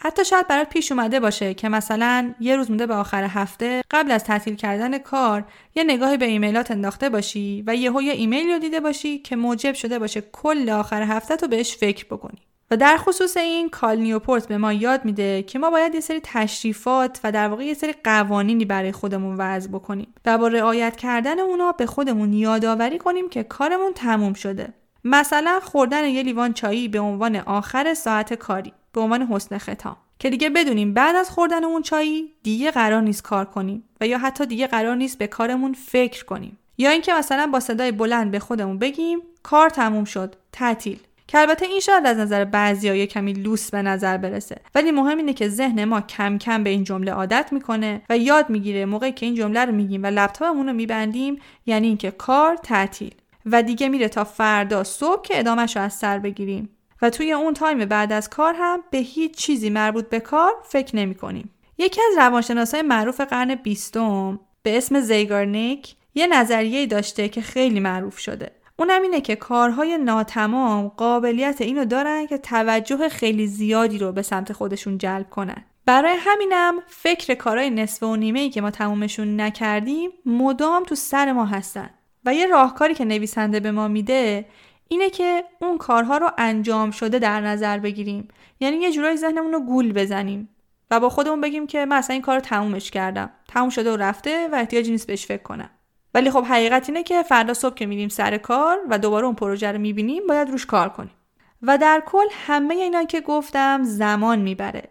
حتی 0.00 0.24
شاید 0.24 0.48
برات 0.48 0.68
پیش 0.68 0.92
اومده 0.92 1.20
باشه 1.20 1.54
که 1.54 1.68
مثلا 1.68 2.34
یه 2.40 2.56
روز 2.56 2.70
مونده 2.70 2.86
به 2.86 2.94
آخر 2.94 3.24
هفته 3.24 3.82
قبل 3.90 4.10
از 4.10 4.24
تعطیل 4.24 4.54
کردن 4.54 4.98
کار 4.98 5.44
یه 5.74 5.84
نگاهی 5.84 6.16
به 6.16 6.24
ایمیلات 6.24 6.70
انداخته 6.70 7.08
باشی 7.08 7.64
و 7.66 7.76
یهو 7.76 8.02
یه 8.02 8.12
ایمیل 8.12 8.50
رو 8.50 8.58
دیده 8.58 8.80
باشی 8.80 9.18
که 9.18 9.36
موجب 9.36 9.74
شده 9.74 9.98
باشه 9.98 10.20
کل 10.20 10.70
آخر 10.70 11.02
هفته 11.02 11.36
تو 11.36 11.48
بهش 11.48 11.76
فکر 11.76 12.04
بکنی. 12.04 12.38
و 12.70 12.76
در 12.76 12.96
خصوص 12.96 13.36
این 13.36 13.68
کال 13.68 13.98
نیوپورت 13.98 14.48
به 14.48 14.58
ما 14.58 14.72
یاد 14.72 15.04
میده 15.04 15.42
که 15.42 15.58
ما 15.58 15.70
باید 15.70 15.94
یه 15.94 16.00
سری 16.00 16.20
تشریفات 16.24 17.20
و 17.24 17.32
در 17.32 17.48
واقع 17.48 17.64
یه 17.64 17.74
سری 17.74 17.94
قوانینی 18.04 18.64
برای 18.64 18.92
خودمون 18.92 19.36
وضع 19.36 19.68
بکنیم. 19.68 20.14
و 20.26 20.38
با 20.38 20.48
رعایت 20.48 20.96
کردن 20.96 21.40
اونا 21.40 21.72
به 21.72 21.86
خودمون 21.86 22.32
یادآوری 22.32 22.98
کنیم 22.98 23.28
که 23.28 23.42
کارمون 23.42 23.92
تموم 23.92 24.32
شده. 24.32 24.72
مثلا 25.04 25.60
خوردن 25.62 26.04
یه 26.04 26.22
لیوان 26.22 26.52
چایی 26.52 26.88
به 26.88 27.00
عنوان 27.00 27.36
آخر 27.36 27.94
ساعت 27.94 28.34
کاری. 28.34 28.72
به 28.92 29.00
عنوان 29.00 29.22
حسن 29.22 29.58
ختام. 29.58 29.96
که 30.18 30.30
دیگه 30.30 30.50
بدونیم 30.50 30.94
بعد 30.94 31.16
از 31.16 31.30
خوردن 31.30 31.64
اون 31.64 31.82
چایی 31.82 32.32
دیگه 32.42 32.70
قرار 32.70 33.02
نیست 33.02 33.22
کار 33.22 33.44
کنیم 33.44 33.84
و 34.00 34.06
یا 34.06 34.18
حتی 34.18 34.46
دیگه 34.46 34.66
قرار 34.66 34.96
نیست 34.96 35.18
به 35.18 35.26
کارمون 35.26 35.72
فکر 35.72 36.24
کنیم. 36.24 36.58
یا 36.78 36.90
اینکه 36.90 37.12
مثلا 37.12 37.46
با 37.46 37.60
صدای 37.60 37.92
بلند 37.92 38.30
به 38.30 38.38
خودمون 38.38 38.78
بگیم 38.78 39.20
کار 39.42 39.70
تموم 39.70 40.04
شد 40.04 40.36
تعطیل. 40.52 40.98
که 41.26 41.38
البته 41.38 41.66
این 41.66 41.80
شاید 41.80 42.06
از 42.06 42.18
نظر 42.18 42.44
بعضیا 42.44 42.94
یه 42.94 43.06
کمی 43.06 43.32
لوس 43.32 43.70
به 43.70 43.82
نظر 43.82 44.16
برسه. 44.16 44.60
ولی 44.74 44.90
مهم 44.90 45.16
اینه 45.16 45.32
که 45.32 45.48
ذهن 45.48 45.84
ما 45.84 46.00
کم 46.00 46.38
کم 46.38 46.64
به 46.64 46.70
این 46.70 46.84
جمله 46.84 47.12
عادت 47.12 47.48
می‌کنه 47.52 48.02
و 48.10 48.18
یاد 48.18 48.50
می‌گیره 48.50 48.84
موقعی 48.84 49.12
که 49.12 49.26
این 49.26 49.34
جمله 49.34 49.64
رو 49.64 49.74
میگیم 49.74 50.02
و 50.02 50.06
لپتاپمون 50.06 50.66
رو 50.66 50.72
میبندیم 50.72 51.38
یعنی 51.66 51.86
اینکه 51.86 52.10
کار 52.10 52.56
تعطیل. 52.56 53.14
و 53.46 53.62
دیگه 53.62 53.88
میره 53.88 54.08
تا 54.08 54.24
فردا 54.24 54.84
صبح 54.84 55.22
که 55.22 55.38
ادامهش 55.38 55.76
رو 55.76 55.82
از 55.82 55.94
سر 55.94 56.18
بگیریم. 56.18 56.68
و 57.02 57.10
توی 57.10 57.32
اون 57.32 57.54
time 57.54 57.84
بعد 57.84 58.12
از 58.12 58.30
کار 58.30 58.54
هم 58.58 58.84
به 58.90 58.98
هیچ 58.98 59.36
چیزی 59.36 59.70
مربوط 59.70 60.08
به 60.08 60.20
کار 60.20 60.52
فکر 60.64 60.96
نمی 60.96 61.14
کنیم. 61.14 61.50
یکی 61.78 62.00
از 62.10 62.18
روانشناسای 62.18 62.82
معروف 62.82 63.20
قرن 63.20 63.54
بیستم 63.54 64.40
به 64.62 64.76
اسم 64.76 65.00
زیگارنیک 65.00 65.94
یه 66.14 66.26
نظریه 66.26 66.86
داشته 66.86 67.28
که 67.28 67.40
خیلی 67.40 67.80
معروف 67.80 68.18
شده. 68.18 68.50
اونم 68.76 69.02
اینه 69.02 69.20
که 69.20 69.36
کارهای 69.36 69.98
ناتمام 69.98 70.88
قابلیت 70.88 71.60
اینو 71.60 71.84
دارن 71.84 72.26
که 72.26 72.38
توجه 72.38 73.08
خیلی 73.08 73.46
زیادی 73.46 73.98
رو 73.98 74.12
به 74.12 74.22
سمت 74.22 74.52
خودشون 74.52 74.98
جلب 74.98 75.30
کنن. 75.30 75.64
برای 75.88 76.16
همینم 76.18 76.82
فکر 76.86 77.34
کارهای 77.34 77.70
نصف 77.70 78.02
و 78.02 78.16
نیمه 78.16 78.40
ای 78.40 78.50
که 78.50 78.60
ما 78.60 78.70
تمومشون 78.70 79.40
نکردیم 79.40 80.10
مدام 80.26 80.84
تو 80.84 80.94
سر 80.94 81.32
ما 81.32 81.44
هستن 81.44 81.90
و 82.24 82.34
یه 82.34 82.46
راهکاری 82.46 82.94
که 82.94 83.04
نویسنده 83.04 83.60
به 83.60 83.70
ما 83.70 83.88
میده 83.88 84.44
اینه 84.88 85.10
که 85.10 85.44
اون 85.60 85.78
کارها 85.78 86.18
رو 86.18 86.30
انجام 86.38 86.90
شده 86.90 87.18
در 87.18 87.40
نظر 87.40 87.78
بگیریم. 87.78 88.28
یعنی 88.60 88.76
یه 88.76 88.92
جورایی 88.92 89.16
ذهنمون 89.16 89.52
رو 89.52 89.60
گول 89.60 89.92
بزنیم 89.92 90.48
و 90.90 91.00
با 91.00 91.08
خودمون 91.08 91.40
بگیم 91.40 91.66
که 91.66 91.84
من 91.84 91.96
اصلا 91.96 92.14
این 92.14 92.22
کار 92.22 92.34
رو 92.34 92.40
تمومش 92.40 92.90
کردم. 92.90 93.30
تموم 93.48 93.68
شده 93.68 93.92
و 93.92 93.96
رفته 93.96 94.48
و 94.52 94.54
احتیاجی 94.54 94.90
نیست 94.90 95.06
بهش 95.06 95.26
فکر 95.26 95.42
کنم. 95.42 95.70
ولی 96.14 96.30
خب 96.30 96.44
حقیقت 96.44 96.88
اینه 96.88 97.02
که 97.02 97.22
فردا 97.22 97.54
صبح 97.54 97.74
که 97.74 97.86
میریم 97.86 98.08
سر 98.08 98.36
کار 98.36 98.78
و 98.88 98.98
دوباره 98.98 99.26
اون 99.26 99.34
پروژه 99.34 99.72
رو 99.72 99.78
می‌بینیم 99.78 100.26
باید 100.26 100.50
روش 100.50 100.66
کار 100.66 100.88
کنیم. 100.88 101.14
و 101.62 101.78
در 101.78 102.02
کل 102.06 102.26
همه 102.46 102.74
اینا 102.74 103.04
که 103.04 103.20
گفتم 103.20 103.82
زمان 103.82 104.38
می‌بره. 104.38 104.88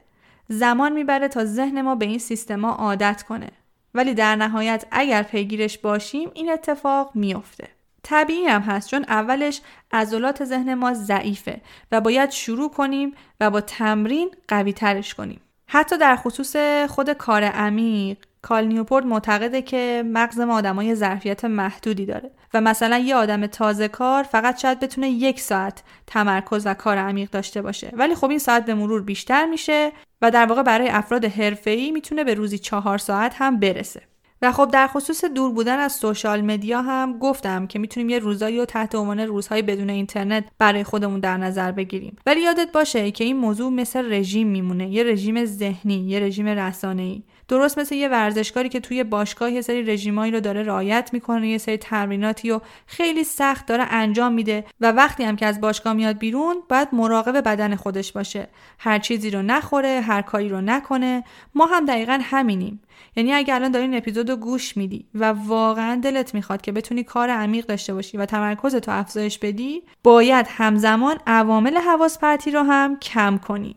زمان 0.47 0.91
می‌بره 0.91 1.27
تا 1.27 1.45
ذهن 1.45 1.81
ما 1.81 1.95
به 1.95 2.05
این 2.05 2.19
سیستما 2.19 2.71
عادت 2.71 3.23
کنه. 3.23 3.49
ولی 3.93 4.13
در 4.13 4.35
نهایت 4.35 4.85
اگر 4.91 5.23
پیگیرش 5.23 5.77
باشیم 5.77 6.31
این 6.33 6.51
اتفاق 6.51 7.11
میافته. 7.15 7.67
طبیعی 8.09 8.45
هم 8.45 8.61
هست 8.61 8.89
چون 8.89 9.05
اولش 9.07 9.61
عضلات 9.91 10.45
ذهن 10.45 10.73
ما 10.73 10.93
ضعیفه 10.93 11.61
و 11.91 12.01
باید 12.01 12.31
شروع 12.31 12.69
کنیم 12.69 13.13
و 13.39 13.49
با 13.49 13.61
تمرین 13.61 14.31
قوی 14.47 14.73
ترش 14.73 15.13
کنیم. 15.13 15.41
حتی 15.69 15.97
در 15.97 16.15
خصوص 16.15 16.55
خود 16.89 17.09
کار 17.09 17.43
عمیق 17.43 18.17
کال 18.41 18.65
نیوپورت 18.65 19.05
معتقده 19.05 19.61
که 19.61 20.03
مغز 20.05 20.39
ما 20.39 20.55
آدمای 20.55 20.95
ظرفیت 20.95 21.45
محدودی 21.45 22.05
داره 22.05 22.31
و 22.53 22.61
مثلا 22.61 22.97
یه 22.97 23.15
آدم 23.15 23.47
تازه 23.47 23.87
کار 23.87 24.23
فقط 24.23 24.57
شاید 24.59 24.79
بتونه 24.79 25.09
یک 25.09 25.39
ساعت 25.39 25.83
تمرکز 26.07 26.67
و 26.67 26.73
کار 26.73 26.97
عمیق 26.97 27.29
داشته 27.29 27.61
باشه. 27.61 27.91
ولی 27.93 28.15
خب 28.15 28.29
این 28.29 28.39
ساعت 28.39 28.65
به 28.65 28.73
مرور 28.73 29.01
بیشتر 29.01 29.45
میشه 29.45 29.91
و 30.21 30.31
در 30.31 30.45
واقع 30.45 30.61
برای 30.61 30.89
افراد 30.89 31.25
حرفه‌ای 31.25 31.91
می‌تونه 31.91 32.23
به 32.23 32.33
روزی 32.33 32.57
چهار 32.57 32.97
ساعت 32.97 33.35
هم 33.37 33.59
برسه. 33.59 34.01
و 34.41 34.51
خب 34.51 34.69
در 34.73 34.87
خصوص 34.87 35.25
دور 35.25 35.51
بودن 35.51 35.79
از 35.79 35.93
سوشال 35.93 36.41
مدیا 36.41 36.81
هم 36.81 37.19
گفتم 37.19 37.67
که 37.67 37.79
می‌تونیم 37.79 38.09
یه 38.09 38.19
روزایی 38.19 38.59
و 38.59 38.65
تحت 38.65 38.95
عنوان 38.95 39.19
روزهای 39.19 39.61
بدون 39.61 39.89
اینترنت 39.89 40.43
برای 40.59 40.83
خودمون 40.83 41.19
در 41.19 41.37
نظر 41.37 41.71
بگیریم. 41.71 42.15
ولی 42.25 42.41
یادت 42.41 42.71
باشه 42.73 43.11
که 43.11 43.23
این 43.23 43.37
موضوع 43.37 43.71
مثل 43.71 44.13
رژیم 44.13 44.47
میمونه 44.47 44.89
یه 44.89 45.03
رژیم 45.03 45.45
ذهنی 45.45 46.07
یه 46.09 46.19
رژیم 46.19 46.47
رسانه‌ای. 46.47 47.23
درست 47.47 47.79
مثل 47.79 47.95
یه 47.95 48.09
ورزشکاری 48.09 48.69
که 48.69 48.79
توی 48.79 49.03
باشگاه 49.03 49.51
یه 49.51 49.61
سری 49.61 49.83
رژیمایی 49.83 50.31
رو 50.31 50.39
داره 50.39 50.63
رعایت 50.63 51.09
می‌کنه 51.13 51.49
یه 51.49 51.57
سری 51.57 51.77
تمریناتی 51.77 52.51
و 52.51 52.59
خیلی 52.87 53.23
سخت 53.23 53.65
داره 53.65 53.83
انجام 53.89 54.33
میده 54.33 54.65
و 54.79 54.91
وقتی 54.91 55.23
هم 55.23 55.35
که 55.35 55.45
از 55.45 55.61
باشگاه 55.61 55.93
میاد 55.93 56.17
بیرون 56.17 56.55
باید 56.69 56.87
مراقب 56.93 57.41
بدن 57.41 57.75
خودش 57.75 58.11
باشه. 58.11 58.47
هر 58.79 58.99
چیزی 58.99 59.29
رو 59.29 59.41
نخوره 59.41 60.01
هر 60.01 60.21
کاری 60.21 60.49
رو 60.49 60.61
نکنه. 60.61 61.23
ما 61.55 61.65
هم 61.65 61.85
دقیقا 61.85 62.19
همینیم. 62.21 62.81
یعنی 63.15 63.33
اگر 63.33 63.55
الان 63.55 63.71
داری 63.71 63.85
این 63.85 63.95
اپیزود 63.95 64.29
رو 64.29 64.35
گوش 64.35 64.77
میدی 64.77 65.05
و 65.15 65.25
واقعا 65.25 65.95
دلت 65.95 66.33
می‌خواد 66.33 66.61
که 66.61 66.71
بتونی 66.71 67.03
کار 67.03 67.29
عمیق 67.29 67.65
داشته 67.65 67.93
باشی 67.93 68.17
و 68.17 68.25
تمرکز 68.25 68.75
تو 68.75 68.91
افزایش 68.91 69.39
بدی 69.39 69.83
باید 70.03 70.45
همزمان 70.49 71.17
عوامل 71.27 71.77
حواس 71.77 72.19
پرتی 72.19 72.51
رو 72.51 72.63
هم 72.63 72.99
کم 72.99 73.37
کنی. 73.37 73.75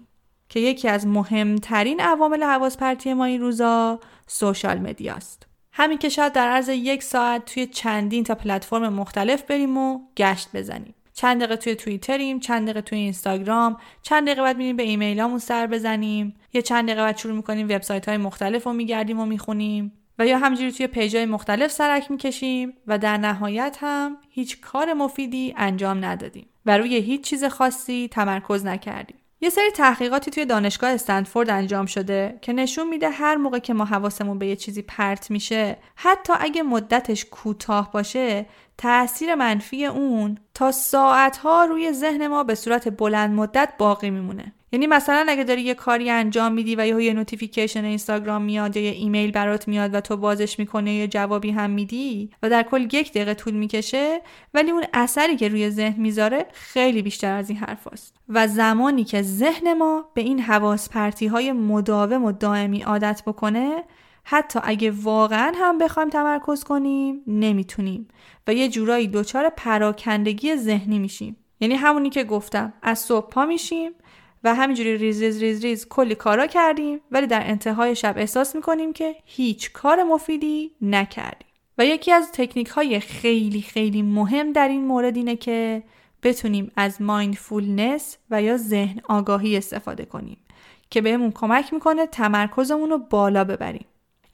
که 0.50 0.60
یکی 0.60 0.88
از 0.88 1.06
مهمترین 1.06 2.00
عوامل 2.00 2.42
حواس 2.42 2.76
پرتی 2.76 3.14
ما 3.14 3.24
این 3.24 3.40
روزا 3.40 4.00
social 4.26 4.78
media 4.78 5.21
ست. 5.21 5.46
همین 5.72 5.98
که 5.98 6.08
شاید 6.08 6.32
در 6.32 6.48
عرض 6.48 6.68
یک 6.68 7.02
ساعت 7.02 7.44
توی 7.44 7.66
چندین 7.66 8.24
تا 8.24 8.34
پلتفرم 8.34 8.92
مختلف 8.92 9.42
بریم 9.42 9.78
و 9.78 10.00
گشت 10.16 10.48
بزنیم. 10.54 10.94
چند 11.14 11.36
دقیقه 11.36 11.56
توی 11.56 11.74
توییتریم 11.74 12.40
چند 12.40 12.62
دقیقه 12.62 12.80
توی 12.80 12.98
اینستاگرام 12.98 13.76
چند 14.02 14.26
دقیقه 14.26 14.42
بعد 14.42 14.56
میریم 14.56 14.76
به 14.76 14.82
ایمیلامون 14.82 15.38
سر 15.38 15.66
بزنیم 15.66 16.34
یه 16.52 16.62
چند 16.62 16.84
دقیقه 16.84 17.02
بعد 17.02 17.16
شروع 17.16 17.36
می‌کنیم 17.36 17.66
وبسایت 17.66 18.08
های 18.08 18.16
مختلف 18.16 18.64
رو 18.64 18.72
میگردیم 18.72 19.20
و 19.20 19.26
می‌خونیم 19.26 19.92
و 20.18 20.26
یا 20.26 20.38
همینجوری 20.38 20.72
توی 20.72 20.86
page 20.86 21.16
های 21.16 21.26
مختلف 21.26 21.70
سرک 21.70 22.10
می‌کشیم 22.10 22.72
و 22.86 22.98
در 22.98 23.16
نهایت 23.16 23.78
هم 23.80 24.16
هیچ 24.30 24.60
کار 24.60 24.92
مفیدی 24.92 25.54
انجام 25.56 26.04
ندادیم 26.04 26.46
و 26.66 26.78
روی 26.78 26.96
هیچ 26.96 27.20
چیز 27.20 27.44
خاصی 27.44 28.08
تمرکز 28.12 28.66
نکردیم. 28.66 29.19
یه 29.42 29.50
سری 29.50 29.70
تحقیقاتی 29.70 30.30
توی 30.30 30.44
دانشگاه 30.44 30.90
استنفورد 30.90 31.50
انجام 31.50 31.86
شده 31.86 32.38
که 32.42 32.52
نشون 32.52 32.88
میده 32.88 33.10
هر 33.10 33.36
موقع 33.36 33.58
که 33.58 33.74
ما 33.74 33.84
حواسمون 33.84 34.38
به 34.38 34.46
یه 34.46 34.56
چیزی 34.56 34.82
پرت 34.82 35.30
میشه 35.30 35.76
حتی 35.96 36.32
اگه 36.40 36.62
مدتش 36.62 37.24
کوتاه 37.24 37.92
باشه 37.92 38.46
تاثیر 38.78 39.34
منفی 39.34 39.86
اون 39.86 40.38
تا 40.54 40.72
ساعتها 40.72 41.64
روی 41.64 41.92
ذهن 41.92 42.26
ما 42.26 42.44
به 42.44 42.54
صورت 42.54 42.88
بلند 42.88 43.34
مدت 43.34 43.72
باقی 43.78 44.10
میمونه. 44.10 44.52
یعنی 44.72 44.86
مثلا 44.86 45.26
اگه 45.28 45.44
داری 45.44 45.62
یه 45.62 45.74
کاری 45.74 46.10
انجام 46.10 46.52
میدی 46.52 46.76
و 46.76 47.00
یه 47.00 47.14
notification 47.14 47.84
اینستاگرام 47.84 48.42
میاد 48.42 48.76
یا 48.76 48.82
یه 48.82 48.90
ایمیل 48.90 49.30
برات 49.32 49.68
میاد 49.68 49.94
و 49.94 50.00
تو 50.00 50.16
بازش 50.16 50.58
می‌کنی 50.58 50.94
یا 50.94 51.06
جوابی 51.06 51.50
هم 51.50 51.70
میدی 51.70 52.30
و 52.42 52.50
در 52.50 52.62
کل 52.62 52.82
یک 52.92 53.10
دقیقه 53.10 53.34
طول 53.34 53.54
می‌کشه 53.54 54.20
ولی 54.54 54.70
اون 54.70 54.84
اثری 54.92 55.36
که 55.36 55.48
روی 55.48 55.70
ذهن 55.70 56.00
می‌ذاره 56.00 56.46
خیلی 56.52 57.02
بیشتر 57.02 57.32
از 57.32 57.50
این 57.50 57.58
حرفاست. 57.58 58.16
و 58.28 58.48
زمانی 58.48 59.04
که 59.04 59.22
ذهن 59.22 59.74
ما 59.74 60.04
به 60.14 60.20
این 60.20 60.40
حواس 60.40 60.88
پرتی 60.88 61.26
های 61.26 61.52
مداوم 61.52 62.24
و 62.24 62.32
دائمی 62.32 62.82
عادت 62.82 63.22
بکنه 63.26 63.84
حتی 64.24 64.60
اگه 64.62 64.90
واقعا 64.90 65.52
هم 65.56 65.78
بخوایم 65.78 66.08
تمرکز 66.08 66.64
کنیم 66.64 67.22
نمی‌تونیم 67.26 68.08
و 68.46 68.54
یه 68.54 68.68
جورایی 68.68 69.08
دچار 69.08 69.48
پراکندگی 69.56 70.56
ذهنی 70.56 70.98
میشیم 70.98 71.36
یعنی 71.60 71.74
همونی 71.74 72.10
که 72.10 72.24
گفتم 72.24 72.72
از 72.82 72.98
صبح 72.98 73.28
پا 73.28 73.46
میشیم 73.46 73.92
و 74.44 74.54
همینجوری 74.54 74.96
ریز 74.96 75.22
ریز 75.22 75.42
ریز 75.42 75.64
ریز 75.64 75.88
کلی 75.88 76.14
کارا 76.14 76.46
کردیم 76.46 77.00
ولی 77.10 77.26
در 77.26 77.42
انتهای 77.44 77.96
شب 77.96 78.14
احساس 78.18 78.56
می‌کنیم 78.56 78.92
که 78.92 79.16
هیچ 79.24 79.72
کار 79.72 80.02
مفیدی 80.02 80.70
نکردیم. 80.82 81.48
و 81.78 81.86
یکی 81.86 82.12
از 82.12 82.32
تکنیک 82.32 82.68
های 82.68 83.00
خیلی 83.00 83.62
خیلی 83.62 84.02
مهم 84.02 84.52
در 84.52 84.68
این 84.68 84.84
مورد 84.84 85.16
اینه 85.16 85.36
که 85.36 85.82
بتونیم 86.22 86.72
از 86.76 87.02
mindfulness 87.02 88.16
و 88.30 88.42
یا 88.42 88.56
ذهن 88.56 89.00
آگاهی 89.08 89.56
استفاده 89.56 90.04
کنیم 90.04 90.36
که 90.90 91.00
بهمون 91.00 91.30
کمک 91.30 91.72
می‌کنه 91.72 92.06
تمرکزمون 92.06 92.90
رو 92.90 92.98
بالا 92.98 93.44
ببریم. 93.44 93.86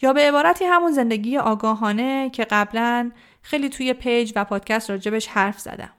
یا 0.03 0.12
به 0.12 0.21
عبارتی 0.21 0.64
همون 0.64 0.92
زندگی 0.92 1.38
آگاهانه 1.38 2.31
که 2.31 2.45
قبلا 2.45 3.11
خیلی 3.42 3.69
توی 3.69 3.92
پیج 3.92 4.33
و 4.37 4.45
پادکست 4.45 4.90
راجبش 4.90 5.27
حرف 5.27 5.59
زدم. 5.59 5.90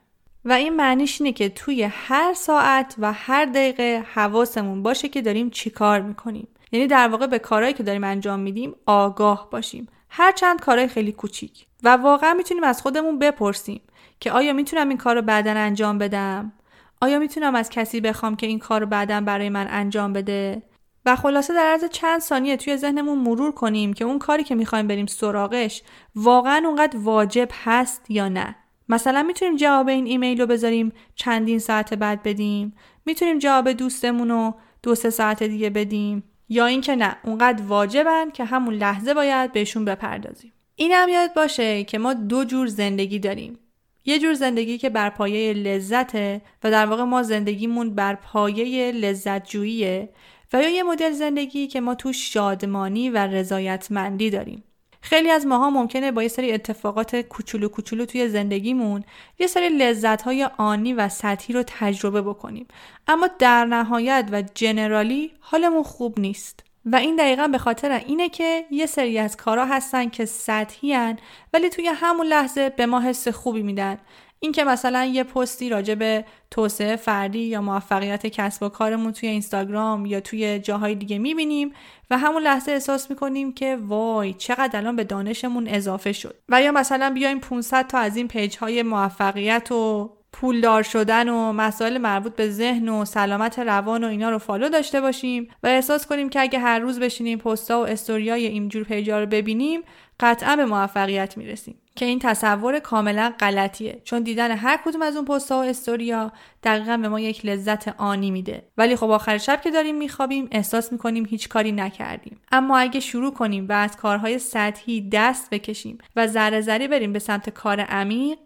و 0.48 0.52
این 0.52 0.76
معنیش 0.76 1.20
اینه 1.20 1.32
که 1.32 1.48
توی 1.48 1.82
هر 1.82 2.34
ساعت 2.34 2.94
و 2.98 3.12
هر 3.12 3.44
دقیقه 3.44 4.04
حواسمون 4.14 4.82
باشه 4.82 5.08
که 5.08 5.22
داریم 5.22 5.50
چیکار 5.50 6.00
می‌کنیم. 6.00 6.48
یعنی 6.72 6.86
در 6.86 7.08
واقع 7.08 7.26
به 7.26 7.38
کارهایی 7.38 7.74
که 7.74 7.82
داریم 7.82 8.04
انجام 8.04 8.40
میدیم 8.40 8.74
آگاه 8.86 9.50
باشیم. 9.50 9.88
هر 10.10 10.32
چند 10.32 10.60
کارهای 10.60 10.88
خیلی 10.88 11.12
کوچیک. 11.12 11.66
و 11.82 11.88
واقعا 11.88 12.34
می‌تونیم 12.34 12.64
از 12.64 12.82
خودمون 12.82 13.18
بپرسیم 13.18 13.80
که 14.20 14.32
آیا 14.32 14.52
می‌تونم 14.52 14.88
این 14.88 14.98
کار 14.98 15.14
رو 15.14 15.22
بعدا 15.22 15.50
انجام 15.50 15.98
بدم؟ 15.98 16.52
آیا 17.00 17.18
می‌تونم 17.18 17.54
از 17.54 17.70
کسی 17.70 18.00
بخوام 18.00 18.36
که 18.36 18.46
این 18.46 18.58
کار 18.58 18.80
رو 18.80 18.86
بعدا 18.86 19.20
برای 19.20 19.48
من 19.48 19.66
انجام 19.70 20.12
بده؟ 20.12 20.62
و 21.06 21.16
خلاصه 21.16 21.54
در 21.54 21.66
عرض 21.66 21.84
چند 21.84 22.20
ثانیه 22.20 22.56
توی 22.56 22.76
ذهنمون 22.76 23.18
مرور 23.18 23.52
کنیم 23.52 23.92
که 23.92 24.04
اون 24.04 24.18
کاری 24.18 24.44
که 24.44 24.54
می‌خوایم 24.54 24.86
بریم 24.86 25.06
سراغش 25.06 25.82
واقعا 26.14 26.62
اونقدر 26.66 26.98
واجب 26.98 27.48
هست 27.64 28.10
یا 28.10 28.28
نه. 28.28 28.56
مثلا 28.88 29.22
می‌تونیم 29.22 29.56
جواب 29.56 29.88
این 29.88 30.06
ایمیل 30.06 30.40
رو 30.40 30.46
بذاریم 30.46 30.92
چندین 31.14 31.58
ساعت 31.58 31.94
بعد 31.94 32.22
بدیم 32.22 32.74
می‌تونیم 33.06 33.38
جواب 33.38 33.72
دوستمون 33.72 34.28
رو 34.28 34.54
دو 34.82 34.94
سه 34.94 35.10
ساعت 35.10 35.42
دیگه 35.42 35.70
بدیم 35.70 36.22
یا 36.48 36.66
اینکه 36.66 36.96
نه 36.96 37.16
اونقدر 37.24 37.62
واجبن 37.62 38.30
که 38.30 38.44
همون 38.44 38.74
لحظه 38.74 39.14
باید 39.14 39.52
بهشون 39.52 39.84
بپردازیم. 39.84 40.52
این 40.74 40.92
هم 40.92 41.08
یاد 41.08 41.34
باشه 41.34 41.84
که 41.84 41.98
ما 41.98 42.14
دو 42.14 42.44
جور 42.44 42.66
زندگی 42.66 43.18
داریم. 43.18 43.58
یه 44.04 44.18
جور 44.18 44.34
زندگی 44.34 44.78
که 44.78 44.90
بر 44.90 45.10
پایه 45.10 45.52
لذته 45.52 46.40
و 46.64 46.70
در 46.70 46.86
واقع 46.86 47.02
ما 47.02 47.22
زندگیمون 47.22 47.94
بر 47.94 48.14
پایه 48.14 48.92
لذت 48.92 49.48
جوییه 49.50 50.08
و 50.52 50.62
یا 50.62 50.68
یه 50.68 50.82
مدل 50.82 51.12
زندگی 51.12 51.66
که 51.66 51.80
ما 51.80 51.94
تو 51.94 52.12
شادمانی 52.12 53.10
و 53.10 53.18
رضایتمندی 53.18 54.30
داریم. 54.30 54.64
خیلی 55.08 55.30
از 55.30 55.46
ماها 55.46 55.70
ممکنه 55.70 56.12
با 56.12 56.22
یه 56.22 56.28
سری 56.28 56.52
اتفاقات 56.52 57.16
کوچولو 57.16 57.68
کوچولو 57.68 58.04
توی 58.04 58.28
زندگیمون 58.28 59.04
یه 59.38 59.46
سری 59.46 59.68
لذت 59.68 60.22
های 60.22 60.48
آنی 60.58 60.92
و 60.92 61.08
سطحی 61.08 61.54
رو 61.54 61.62
تجربه 61.66 62.22
بکنیم. 62.22 62.66
اما 63.06 63.28
در 63.38 63.64
نهایت 63.64 64.28
و 64.32 64.42
جنرالی 64.54 65.32
حالمون 65.40 65.82
خوب 65.82 66.20
نیست. 66.20 66.64
و 66.84 66.96
این 66.96 67.16
دقیقا 67.16 67.48
به 67.48 67.58
خاطر 67.58 67.92
اینه 67.92 68.28
که 68.28 68.64
یه 68.70 68.86
سری 68.86 69.18
از 69.18 69.36
کارا 69.36 69.66
هستن 69.66 70.08
که 70.08 70.24
سطحی 70.24 70.92
هن 70.92 71.18
ولی 71.52 71.68
توی 71.68 71.86
همون 71.94 72.26
لحظه 72.26 72.70
به 72.70 72.86
ما 72.86 73.00
حس 73.00 73.28
خوبی 73.28 73.62
میدن. 73.62 73.98
اینکه 74.40 74.64
مثلا 74.64 75.04
یه 75.04 75.24
پستی 75.24 75.68
راجع 75.68 75.94
به 75.94 76.24
توسعه 76.50 76.96
فردی 76.96 77.38
یا 77.38 77.60
موفقیت 77.60 78.26
کسب 78.26 78.62
و 78.62 78.68
کارمون 78.68 79.12
توی 79.12 79.28
اینستاگرام 79.28 80.06
یا 80.06 80.20
توی 80.20 80.58
جاهای 80.58 80.94
دیگه 80.94 81.18
می‌بینیم 81.18 81.72
و 82.10 82.18
همون 82.18 82.42
لحظه 82.42 82.72
احساس 82.72 83.10
می‌کنیم 83.10 83.52
که 83.52 83.78
وای 83.86 84.32
چقدر 84.32 84.78
الان 84.78 84.96
به 84.96 85.04
دانشمون 85.04 85.68
اضافه 85.68 86.12
شد. 86.12 86.36
و 86.48 86.62
یا 86.62 86.72
مثلا 86.72 87.10
بیایم 87.10 87.40
500 87.40 87.86
تا 87.86 87.98
از 87.98 88.16
این 88.16 88.28
page 88.28 88.56
های 88.56 88.82
موفقیت 88.82 89.72
و 89.72 90.10
پولدار 90.32 90.82
شدن 90.82 91.28
و 91.28 91.52
مسائل 91.52 91.98
مربوط 91.98 92.36
به 92.36 92.50
ذهن 92.50 92.88
و 92.88 93.04
سلامت 93.04 93.58
روان 93.58 94.04
و 94.04 94.06
اینا 94.06 94.30
رو 94.30 94.38
follow 94.38 94.68
داشته 94.68 95.00
باشیم 95.00 95.48
و 95.62 95.66
احساس 95.66 96.06
کنیم 96.06 96.28
که 96.28 96.40
اگه 96.40 96.58
هر 96.58 96.78
روز 96.78 97.00
بشینیم 97.00 97.38
پستا 97.38 97.80
و 97.80 97.86
استوریای 97.86 98.46
اینجور 98.46 98.84
page 98.84 99.13
ا 99.13 99.20
رو 99.20 99.26
ببینیم 99.26 99.80
قطعا 100.20 100.56
به 100.56 100.64
موفقیت 100.64 101.36
می‌رسیم. 101.36 101.78
که 101.96 102.04
این 102.04 102.18
تصور 102.18 102.78
کاملا 102.78 103.32
غلطیه. 103.40 104.00
چون 104.04 104.22
دیدن 104.22 104.50
هر 104.50 104.80
کدوم 104.84 105.02
از 105.02 105.16
اون 105.16 105.24
پست 105.24 105.52
و 105.52 105.54
استوریا 105.54 106.32
دقیقا 106.62 106.96
به 106.96 107.08
ما 107.08 107.20
یک 107.20 107.46
لذت 107.46 107.88
آنی 107.88 108.30
میده. 108.30 108.62
ولی 108.76 108.96
خب 108.96 109.10
آخر 109.10 109.38
شب 109.38 109.60
که 109.60 109.70
داریم 109.70 109.98
میخوابیم 109.98 110.48
احساس 110.50 110.92
می‌کنیم 110.92 111.26
هیچ 111.26 111.48
کاری 111.48 111.72
نکردیم. 111.72 112.40
اما 112.52 112.78
اگه 112.78 113.00
شروع 113.00 113.32
کنیم 113.32 113.68
و 113.68 113.72
از 113.72 113.96
کارهای 113.96 114.38
سطحی 114.38 115.08
دست 115.12 115.50
بکشیم 115.50 115.98
و 116.16 116.26
ذره 116.26 116.60
ذره 116.60 116.88
بریم 116.88 117.12
به 117.12 117.18
سمت 117.18 117.50
کار 117.50 117.80
عمیق 117.80 118.38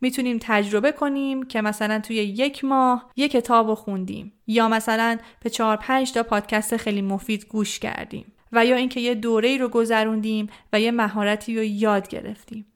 می‌تونیم 0.00 0.38
تجربه 0.40 0.92
کنیم 0.92 1.42
که 1.42 1.60
مثلا 1.60 1.98
توی 1.98 2.16
یک 2.16 2.64
ماه 2.64 3.10
یک 3.16 3.32
کتاب 3.32 3.68
رو 3.68 3.74
خوندیم. 3.74 4.32
یا 4.46 4.68
مثلا 4.68 5.18
به 5.42 5.50
چهار 5.50 5.76
پنج 5.76 6.12
تا 6.12 6.22
پادکست 6.22 6.76
خیلی 6.76 7.02
مفید 7.02 7.46
گوش 7.46 7.78
کردیم. 7.78 8.32
و 8.52 8.66
یا 8.66 8.76
اینکه 8.76 9.00
یه 9.00 9.14
دوره 9.14 9.56
رو 9.56 9.68
گذروندیم 9.68 10.48
و 10.72 10.80
یه 10.80 10.90
مهارتی 10.90 11.56
رو 11.56 11.62
یاد 11.62 12.08
گرفتیم. 12.08 12.66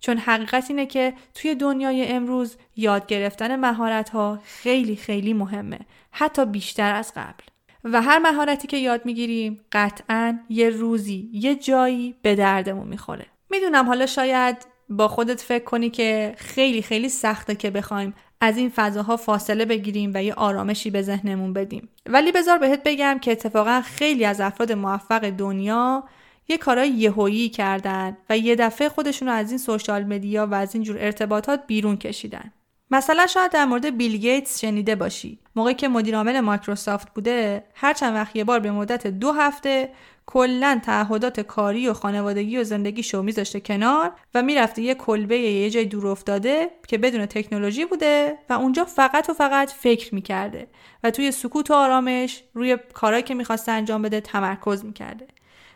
چون 0.00 0.18
حقیقت 0.18 0.64
اینه 0.68 0.86
که 0.86 1.14
توی 1.34 1.54
دنیای 1.54 2.06
امروز 2.06 2.56
یاد 2.76 3.06
گرفتن 3.06 3.56
مهارت 3.56 4.10
ها 4.10 4.38
خیلی 4.44 4.96
خیلی 4.96 5.32
مهمه 5.32 5.78
حتی 6.10 6.46
بیشتر 6.46 6.94
از 6.94 7.12
قبل. 7.16 7.44
و 7.84 8.02
هر 8.02 8.18
مهارتی 8.18 8.68
که 8.68 8.76
یاد 8.76 9.06
می‌گیریم 9.06 9.60
قطعا 9.72 10.38
یه 10.48 10.70
روزی 10.70 11.30
یه 11.32 11.54
جایی 11.54 12.14
به 12.22 12.34
دردمون 12.34 12.88
می‌خوره. 12.88 13.26
می‌دونم 13.50 13.86
حالا 13.86 14.06
شاید 14.06 14.56
با 14.88 15.08
خودت 15.08 15.40
فکر 15.40 15.64
کنی 15.64 15.90
که 15.90 16.34
خیلی 16.36 16.82
خیلی 16.82 17.08
سخته 17.08 17.54
که 17.54 17.70
بخوایم 17.70 18.14
از 18.40 18.56
این 18.56 18.72
فضاها 18.74 19.16
فاصله 19.16 19.64
بگیریم 19.64 20.12
و 20.14 20.22
یه 20.22 20.34
آرامشی 20.34 20.90
به 20.90 21.02
ذهنمون 21.02 21.52
بدیم. 21.52 21.88
ولی 22.06 22.32
بذار 22.32 22.58
بهت 22.58 22.82
بگم 22.84 23.18
که 23.18 23.32
اتفاقا 23.32 23.82
خیلی 23.84 24.24
از 24.24 24.40
افراد 24.40 24.72
موفق 24.72 25.30
دنیا 25.30 26.04
یه 26.48 26.58
کارای 26.58 26.88
یهویی 26.88 27.48
کردن 27.48 28.16
و 28.30 28.38
یه 28.38 28.56
دفعه 28.56 28.88
خودشون 28.88 29.28
رو 29.28 29.34
از 29.34 29.50
این 29.50 29.58
سوشال 29.58 30.04
مدیا 30.04 30.46
و 30.46 30.54
از 30.54 30.74
این 30.74 30.84
جور 30.84 30.96
ارتباطات 31.00 31.66
بیرون 31.66 31.96
کشیدن. 31.96 32.52
مثلا 32.90 33.26
شاید 33.26 33.52
در 33.52 33.64
مورد 33.64 33.96
بیل 33.96 34.16
گیتس 34.16 34.60
شنیده 34.60 34.94
باشی. 34.94 35.38
موقعی 35.56 35.74
که 35.74 35.88
مدیر 35.88 36.16
عامل 36.16 36.40
مایکروسافت 36.40 37.14
بوده 37.14 37.64
هر 37.74 37.92
چند 37.92 38.14
وقت 38.14 38.36
یه 38.36 38.44
بار 38.44 38.60
به 38.60 38.70
مدت 38.70 39.06
دو 39.06 39.32
هفته 39.32 39.90
کلا 40.26 40.80
تعهدات 40.84 41.40
کاری 41.40 41.88
و 41.88 41.92
خانوادگی 41.92 42.58
و 42.58 42.64
زندگی 42.64 43.02
شو 43.02 43.22
میذاشته 43.22 43.60
کنار 43.60 44.12
و 44.34 44.42
می‌رفته 44.42 44.82
یه 44.82 44.94
کلبه 44.94 45.38
یه 45.38 45.70
جای 45.70 45.84
دور 45.84 46.06
افتاده 46.06 46.70
که 46.88 46.98
بدون 46.98 47.26
تکنولوژی 47.26 47.84
بوده 47.84 48.38
و 48.50 48.52
اونجا 48.52 48.84
فقط 48.84 49.30
و 49.30 49.34
فقط 49.34 49.70
فکر 49.70 50.14
می‌کرده 50.14 50.66
و 51.04 51.10
توی 51.10 51.32
سکوت 51.32 51.70
و 51.70 51.74
آرامش 51.74 52.42
روی 52.54 52.78
کارهایی 52.94 53.22
که 53.22 53.34
می‌خواسته 53.34 53.72
انجام 53.72 54.02
بده 54.02 54.20
تمرکز 54.20 54.84
می‌کرده. 54.84 55.26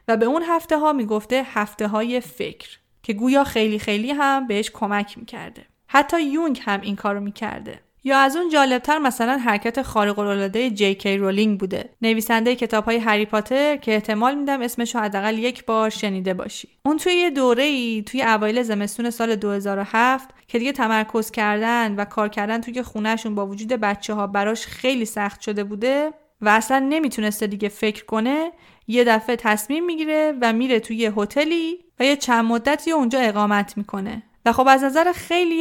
و 0.09 0.17
به 0.17 0.27
اون 0.27 0.43
هفته 0.43 0.79
ها 0.79 0.93
می‌گفته 0.93 1.43
هفته 1.47 1.89
های 1.89 2.21
فکر 2.21 2.79
که 3.03 3.13
گویا 3.13 3.45
خیلی 3.45 3.79
خیلی 3.79 4.11
هم 4.11 4.47
بهش 4.47 4.71
کمک 4.71 5.19
می‌کرده. 5.19 5.67
حتی 5.95 6.23
یونگ 6.23 6.61
هم 6.65 6.81
این 6.81 6.97
کارو 6.97 7.21
می‌کرده. 7.21 7.81
یا 8.05 8.19
از 8.19 8.37
اون 8.37 8.49
جالبتر 8.49 8.99
مثلا 8.99 9.39
حرکت 9.39 9.83
خارق 9.83 10.19
العاده 10.19 10.71
جی 10.71 10.95
کی 10.95 11.17
رولینگ 11.17 11.61
بوده. 11.61 11.91
نویسنده 12.03 12.57
کتاب 12.57 12.85
های 12.85 12.97
هری 12.97 13.27
پاتر 13.27 13.77
که 13.77 13.95
احتمال 13.95 14.35
میدم 14.35 14.63
اسمشو 14.63 14.99
حداقل 14.99 15.39
یک 15.39 15.65
بار 15.65 15.91
شنیده 15.91 16.35
باشی. 16.35 16.69
اون 16.85 16.97
توی 16.97 17.13
یه 17.13 17.31
دوره 17.31 17.63
ای 17.63 18.03
توی 18.07 18.23
اوایل 18.23 18.63
زمستون 18.63 19.11
سال 19.11 19.37
2007 19.37 20.29
که 20.49 20.59
دیگه 20.59 20.73
تمرکز 20.73 21.31
کردن 21.31 21.95
و 21.95 22.05
کار 22.05 22.29
کردن 22.29 22.61
توی 22.61 22.83
خونهشون 22.83 23.35
با 23.35 23.47
وجود 23.47 23.69
بچه 23.69 24.15
ها 24.15 24.27
براش 24.27 24.67
خیلی 24.67 25.05
سخت 25.05 25.41
شده 25.41 25.65
بوده 25.65 26.11
و 26.41 26.49
اصلا 26.49 26.79
نمی‌تونسته 26.79 27.47
دیگه 27.47 27.69
فکر 27.69 28.05
کنه 28.05 28.53
یه 28.87 29.05
دفعه 29.05 29.37
تصمیم 29.37 29.85
می‌گیره 29.85 30.35
و 30.41 30.53
میره 30.53 30.81
توی 30.81 31.13
هتلی 31.17 31.79
و 32.01 32.05
یه 32.05 32.17
چند 32.17 32.45
مدتی 32.45 32.91
اونجا 32.91 33.19
اقامت 33.19 33.77
می‌کنه. 33.77 34.23
و 34.47 34.53
خب 34.53 34.69
از 34.69 34.85
نظر 34.85 35.13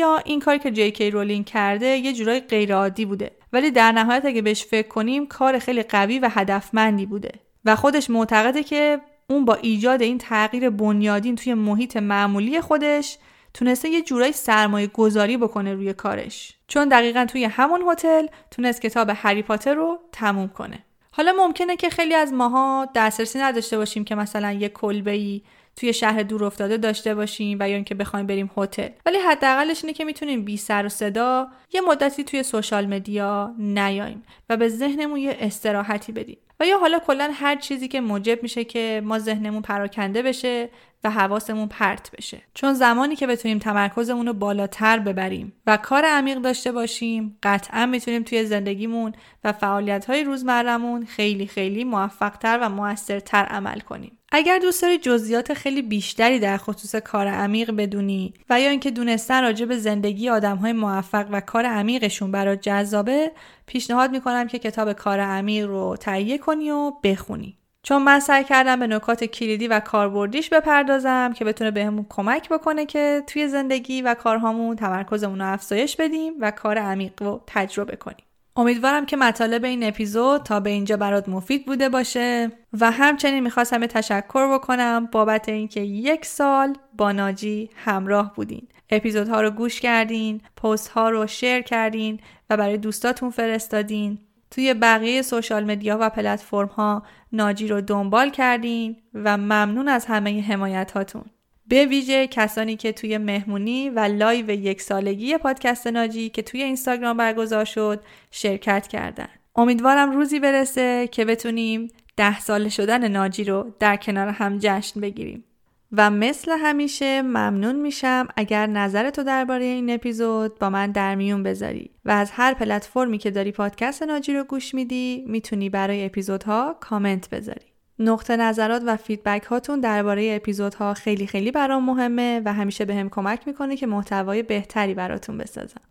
ها 0.04 0.18
این 0.18 0.40
کاری 0.40 0.60
که 0.60 0.72
جی 0.72 0.92
کی 0.92 1.12
رولینگ 1.12 1.46
کرده 1.46 1.86
یه 1.86 2.14
جورای 2.14 2.40
غیرعادی 2.40 3.06
بوده. 3.06 3.32
ولی 3.54 3.72
در 3.72 3.92
نهایت 3.92 4.26
اگه 4.26 4.42
بهش 4.42 4.66
فکر 4.66 4.88
کنیم 4.88 5.26
کار 5.26 5.60
خیلی 5.60 5.84
قوی 5.84 6.20
و 6.20 6.30
هدفمندی 6.32 7.06
بوده. 7.06 7.32
و 7.66 7.76
خودش 7.76 8.10
معتقده 8.10 8.64
که 8.64 9.02
اون 9.30 9.46
با 9.46 9.54
ایجاد 9.54 10.02
این 10.02 10.18
تغییر 10.18 10.70
بنیادین 10.70 11.36
توی 11.36 11.54
محیط 11.54 11.98
معمولی 11.98 12.62
خودش 12.62 13.18
تونسته 13.54 13.90
یه 13.90 14.02
جورایی 14.02 14.32
سرمایه 14.32 14.88
گذاری 14.88 15.38
بکنه 15.38 15.74
روی 15.74 15.94
کارش. 15.94 16.54
چون 16.68 16.90
دقیقا 16.90 17.26
توی 17.26 17.44
همون 17.44 17.82
هتل 17.92 18.28
تونست 18.52 18.82
کتاب 18.82 19.12
هری 19.16 19.42
پاتر 19.42 19.74
رو 19.74 20.00
تموم 20.12 20.48
کنه. 20.48 20.86
حالا 21.12 21.34
ممکنه 21.38 21.76
که 21.76 21.90
خیلی 21.90 22.14
از 22.14 22.34
ماها 22.34 22.88
دسترسی 22.96 23.40
نداشته 23.40 23.78
باشیم 23.78 24.04
که 24.04 24.16
مثلا 24.16 24.52
یه 24.52 24.70
کلبه 24.70 25.12
ای 25.12 25.42
توی 25.76 25.94
شهر 25.94 26.24
دور 26.24 26.44
افتاده 26.44 26.78
داشته 26.78 27.16
باشیم 27.16 27.58
و 27.62 27.70
یا 27.70 27.76
اینکه 27.76 27.96
بخوایم 27.96 28.28
بریم 28.28 28.52
هتل. 28.58 28.90
ولی 29.06 29.18
حداقلش 29.18 29.84
اینه 29.84 29.94
که 29.94 30.06
می‌تونیم 30.06 30.46
بی 30.46 30.58
سر 30.58 30.86
و 30.86 30.90
صدا 30.90 31.48
یه 31.74 31.82
مدتی 31.82 32.24
توی 32.24 32.44
سوشال 32.44 32.86
مدیا 32.86 33.56
نیایم 33.58 34.24
و 34.50 34.58
به 34.58 34.70
ذهنمون 34.70 35.20
یه 35.20 35.38
استراحتی 35.40 36.12
بدیم. 36.12 36.38
و 36.60 36.66
یا 36.66 36.80
حالا 36.80 37.00
کلا 37.00 37.32
هر 37.34 37.56
چیزی 37.56 37.88
که 37.88 38.02
موجب 38.02 38.44
میشه 38.44 38.64
که 38.64 39.02
ما 39.06 39.20
ذهنمون 39.20 39.62
پراکنده 39.62 40.22
بشه 40.22 40.70
و 41.04 41.12
حواسمون 41.12 41.68
پرت 41.68 42.12
بشه. 42.18 42.42
چون 42.54 42.74
زمانی 42.74 43.16
که 43.16 43.28
بتونیم 43.28 43.60
تمرکزمون 43.60 44.28
رو 44.28 44.34
بالاتر 44.34 45.00
ببریم 45.00 45.54
و 45.68 45.78
کار 45.78 46.06
عمیق 46.06 46.38
داشته 46.38 46.72
باشیم 46.72 47.38
قطعا 47.44 47.86
می‌تونیم 47.86 48.24
توی 48.24 48.46
زندگیمون 48.46 49.14
و 49.44 49.52
فعالیت 49.52 50.06
های 50.06 50.24
روزمرمون 50.24 51.06
خیلی 51.06 51.48
خیلی 51.48 51.84
موفقتر 51.84 52.60
و 52.62 52.70
موثرتر 52.70 53.46
عمل 53.46 53.80
کنیم. 53.80 54.18
اگر 54.34 54.60
دوست 54.60 54.82
داری 54.82 54.98
جزئیات 54.98 55.54
خیلی 55.54 55.82
بیشتری 55.82 56.40
در 56.40 56.58
خصوص 56.58 56.96
کار 56.96 57.28
عمیق 57.28 57.72
بدونی 57.72 58.34
و 58.50 58.62
یا 58.62 58.70
اینکه 58.70 58.92
دونستن 58.92 59.42
راجع 59.42 59.66
به 59.66 59.78
زندگی 59.78 60.30
آدم 60.30 60.58
های 60.58 60.74
موفق 60.74 61.28
و 61.32 61.42
کار 61.42 61.66
عمیقشون 61.66 62.32
برات 62.32 62.62
جذابه 62.62 63.32
پیشنهاد 63.66 64.12
می‌کنم 64.12 64.48
که 64.48 64.60
کتاب 64.60 64.94
کار 64.94 65.20
عمیق 65.20 65.68
رو 65.68 65.98
تهیه 66.00 66.38
کنی 66.38 66.72
و 66.72 66.92
بخونی. 67.04 67.58
چون 67.84 68.02
من 68.02 68.20
سعی 68.20 68.44
کردم 68.44 68.80
به 68.80 68.88
نکات 68.88 69.24
کلیدی 69.24 69.68
و 69.68 69.80
کاربردیش 69.80 70.50
بپردازم 70.50 71.34
که 71.34 71.46
بتونه 71.46 71.72
بهمون 71.72 72.06
کمک 72.10 72.50
بکنه 72.50 72.86
که 72.86 73.24
توی 73.28 73.48
زندگی 73.48 74.02
و 74.02 74.14
کارهامون 74.14 74.76
تمرکزمون 74.76 75.42
رو 75.42 75.54
افزایش 75.54 75.96
بدیم 75.96 76.34
و 76.40 76.52
کار 76.52 76.78
عمیق 76.78 77.24
رو 77.24 77.44
تجربه 77.48 77.96
کنیم. 77.96 78.26
امیدوارم 78.56 79.06
که 79.06 79.18
مطالب 79.18 79.66
این 79.66 79.84
اپیزود 79.84 80.44
تا 80.44 80.60
به 80.60 80.70
اینجا 80.70 80.98
برات 80.98 81.30
مفید 81.30 81.66
بوده 81.66 81.90
باشه 81.90 82.52
و 82.80 82.92
همچنین 82.92 83.40
می‌خواستم 83.40 83.86
تشکر 83.86 84.54
بکنم 84.54 85.10
بابت 85.12 85.50
اینکه 85.50 85.82
یک 85.82 86.26
سال 86.26 86.78
با 86.98 87.12
ناجی 87.12 87.70
همراه 87.76 88.34
بودین 88.36 88.68
اپیزودها 88.90 89.42
رو 89.42 89.50
گوش 89.50 89.82
کردین 89.82 90.42
پست 90.64 90.88
ها 90.88 91.10
رو 91.10 91.28
share 91.28 91.62
کردین 91.62 92.20
و 92.50 92.58
برای 92.58 92.78
دوستاتون 92.78 93.30
فرستادین 93.30 94.20
توی 94.52 94.74
بقیه 94.74 95.22
social 95.22 95.72
media 95.72 95.98
و 96.02 96.10
پلتفرم 96.10 96.68
ها 96.68 97.04
ناجی 97.32 97.68
رو 97.68 97.82
دنبال 97.82 98.30
کردین 98.30 98.96
و 99.14 99.38
ممنون 99.38 99.88
از 99.88 100.06
همه 100.06 100.42
حمایت 100.42 100.92
هاتون. 100.92 101.26
به 101.72 101.86
ویژه 101.86 102.28
کسانی 102.28 102.76
که 102.76 102.92
توی 102.92 103.18
مهمونی 103.18 103.90
و 103.90 104.00
live 104.00 104.50
یک 104.50 104.82
سالگی 104.82 105.38
پادکست 105.38 105.88
ناجی 105.88 106.30
که 106.30 106.42
توی 106.42 106.64
اینستاگرام 106.64 107.18
برگزار 107.18 107.66
شد 107.66 108.04
شرکت 108.32 108.88
کردن. 108.88 109.28
امیدوارم 109.56 110.12
روزی 110.12 110.40
برسه 110.40 111.10
که 111.12 111.26
بتونیم 111.26 111.88
ده 112.18 112.40
ساله 112.40 112.70
شدن 112.70 113.08
ناجی 113.08 113.44
رو 113.44 113.74
در 113.80 113.96
کنار 113.96 114.28
هم 114.28 114.58
جشن 114.62 115.02
بگیریم. 115.02 115.44
و 115.92 116.10
مثل 116.10 116.52
همیشه 116.52 117.22
ممنون 117.22 117.76
میشم 117.76 118.28
اگر 118.36 118.68
نظر 118.68 119.10
تو 119.10 119.24
درباره 119.24 119.66
این 119.66 119.90
اپیزود 119.90 120.60
با 120.60 120.70
من 120.70 120.92
در 120.92 121.16
میون 121.16 121.44
بذاری 121.44 121.90
و 122.06 122.12
از 122.12 122.32
هر 122.32 122.54
پلتفرمی 122.54 123.18
که 123.18 123.32
داری 123.32 123.52
پادکست 123.52 124.04
ناجی 124.04 124.34
رو 124.34 124.44
گوش 124.44 124.74
میدی 124.74 125.24
می‌تونی 125.28 125.70
برای 125.70 126.06
اپیزودها 126.06 126.78
کامنت 126.80 127.30
بذاری 127.30 127.71
نقطه 128.02 128.36
نظرات 128.36 128.82
و 128.86 128.96
فیدبک 128.96 129.44
هاتون 129.44 129.80
درباره 129.80 130.36
اپیزودها 130.36 130.94
خیلی 130.94 131.28
خیلی 131.28 131.52
برام 131.52 131.86
مهمه 131.86 132.42
و 132.46 132.54
همیشه 132.54 132.86
بهم 132.86 133.04
به 133.04 133.10
کمک 133.10 133.48
می‌کنه 133.48 133.78
که 133.78 133.88
محتوای 133.88 134.44
بهتری 134.44 134.94
براتون 134.94 135.38
بسازم. 135.38 135.82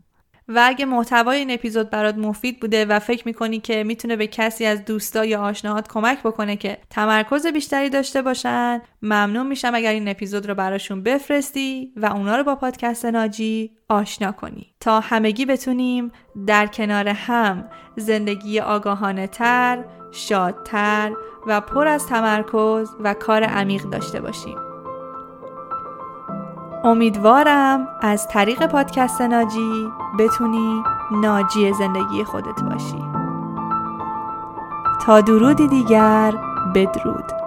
و 0.49 0.63
اگه 0.67 0.85
محتوای 0.85 1.39
این 1.39 1.51
اپیزود 1.51 1.91
برات 1.91 2.19
مفید 2.19 2.61
بوده 2.61 2.85
و 2.85 2.99
فکر 2.99 3.23
می‌کنی 3.27 3.61
که 3.61 3.85
می‌تونه 3.85 4.17
به 4.17 4.27
کسی 4.27 4.65
از 4.65 4.85
دوستا 4.85 5.25
یا 5.25 5.43
آشناهات 5.43 5.89
کمک 5.89 6.23
بکنه 6.23 6.57
که 6.57 6.79
تمرکز 6.91 7.47
بیشتری 7.47 7.89
داشته 7.89 8.23
باشن 8.23 8.83
ممنون 9.03 9.47
میشم 9.47 9.71
اگر 9.75 9.93
این 9.93 10.09
اپیزود 10.09 10.47
رو 10.47 10.55
براشون 10.55 11.03
بفرستی 11.03 11.93
و 11.97 12.07
اونا 12.07 12.37
رو 12.37 12.45
با 12.45 12.55
پادکست 12.55 13.05
ناجی 13.05 13.71
آشنا 13.89 14.33
کنی. 14.33 14.75
تا 14.81 15.01
همگی 15.01 15.47
بتونیم 15.47 16.13
در 16.47 16.67
کنار 16.67 17.09
هم 17.09 17.69
زندگی 17.97 18.61
آگاهانه 18.61 19.27
تر، 19.27 19.85
شادتر 20.13 21.13
و 21.47 21.61
پر 21.61 21.87
از 21.87 22.07
تمرکز 22.07 22.91
و 23.01 23.15
کار 23.15 23.45
عمیق 23.45 23.83
داشته 23.83 24.21
باشیم. 24.21 24.59
امیدوارم 26.85 27.89
از 28.01 28.29
طریق 28.29 28.67
پادکست 28.67 29.21
ناجی 29.21 29.89
بتونی 30.19 30.83
ناجی 31.11 31.73
زندگی 31.73 32.25
خودت 32.25 32.63
باشی. 32.63 33.05
تا 35.03 35.21
درودی 35.21 35.69
دیگر 35.69 36.35
بدرود. 36.75 37.40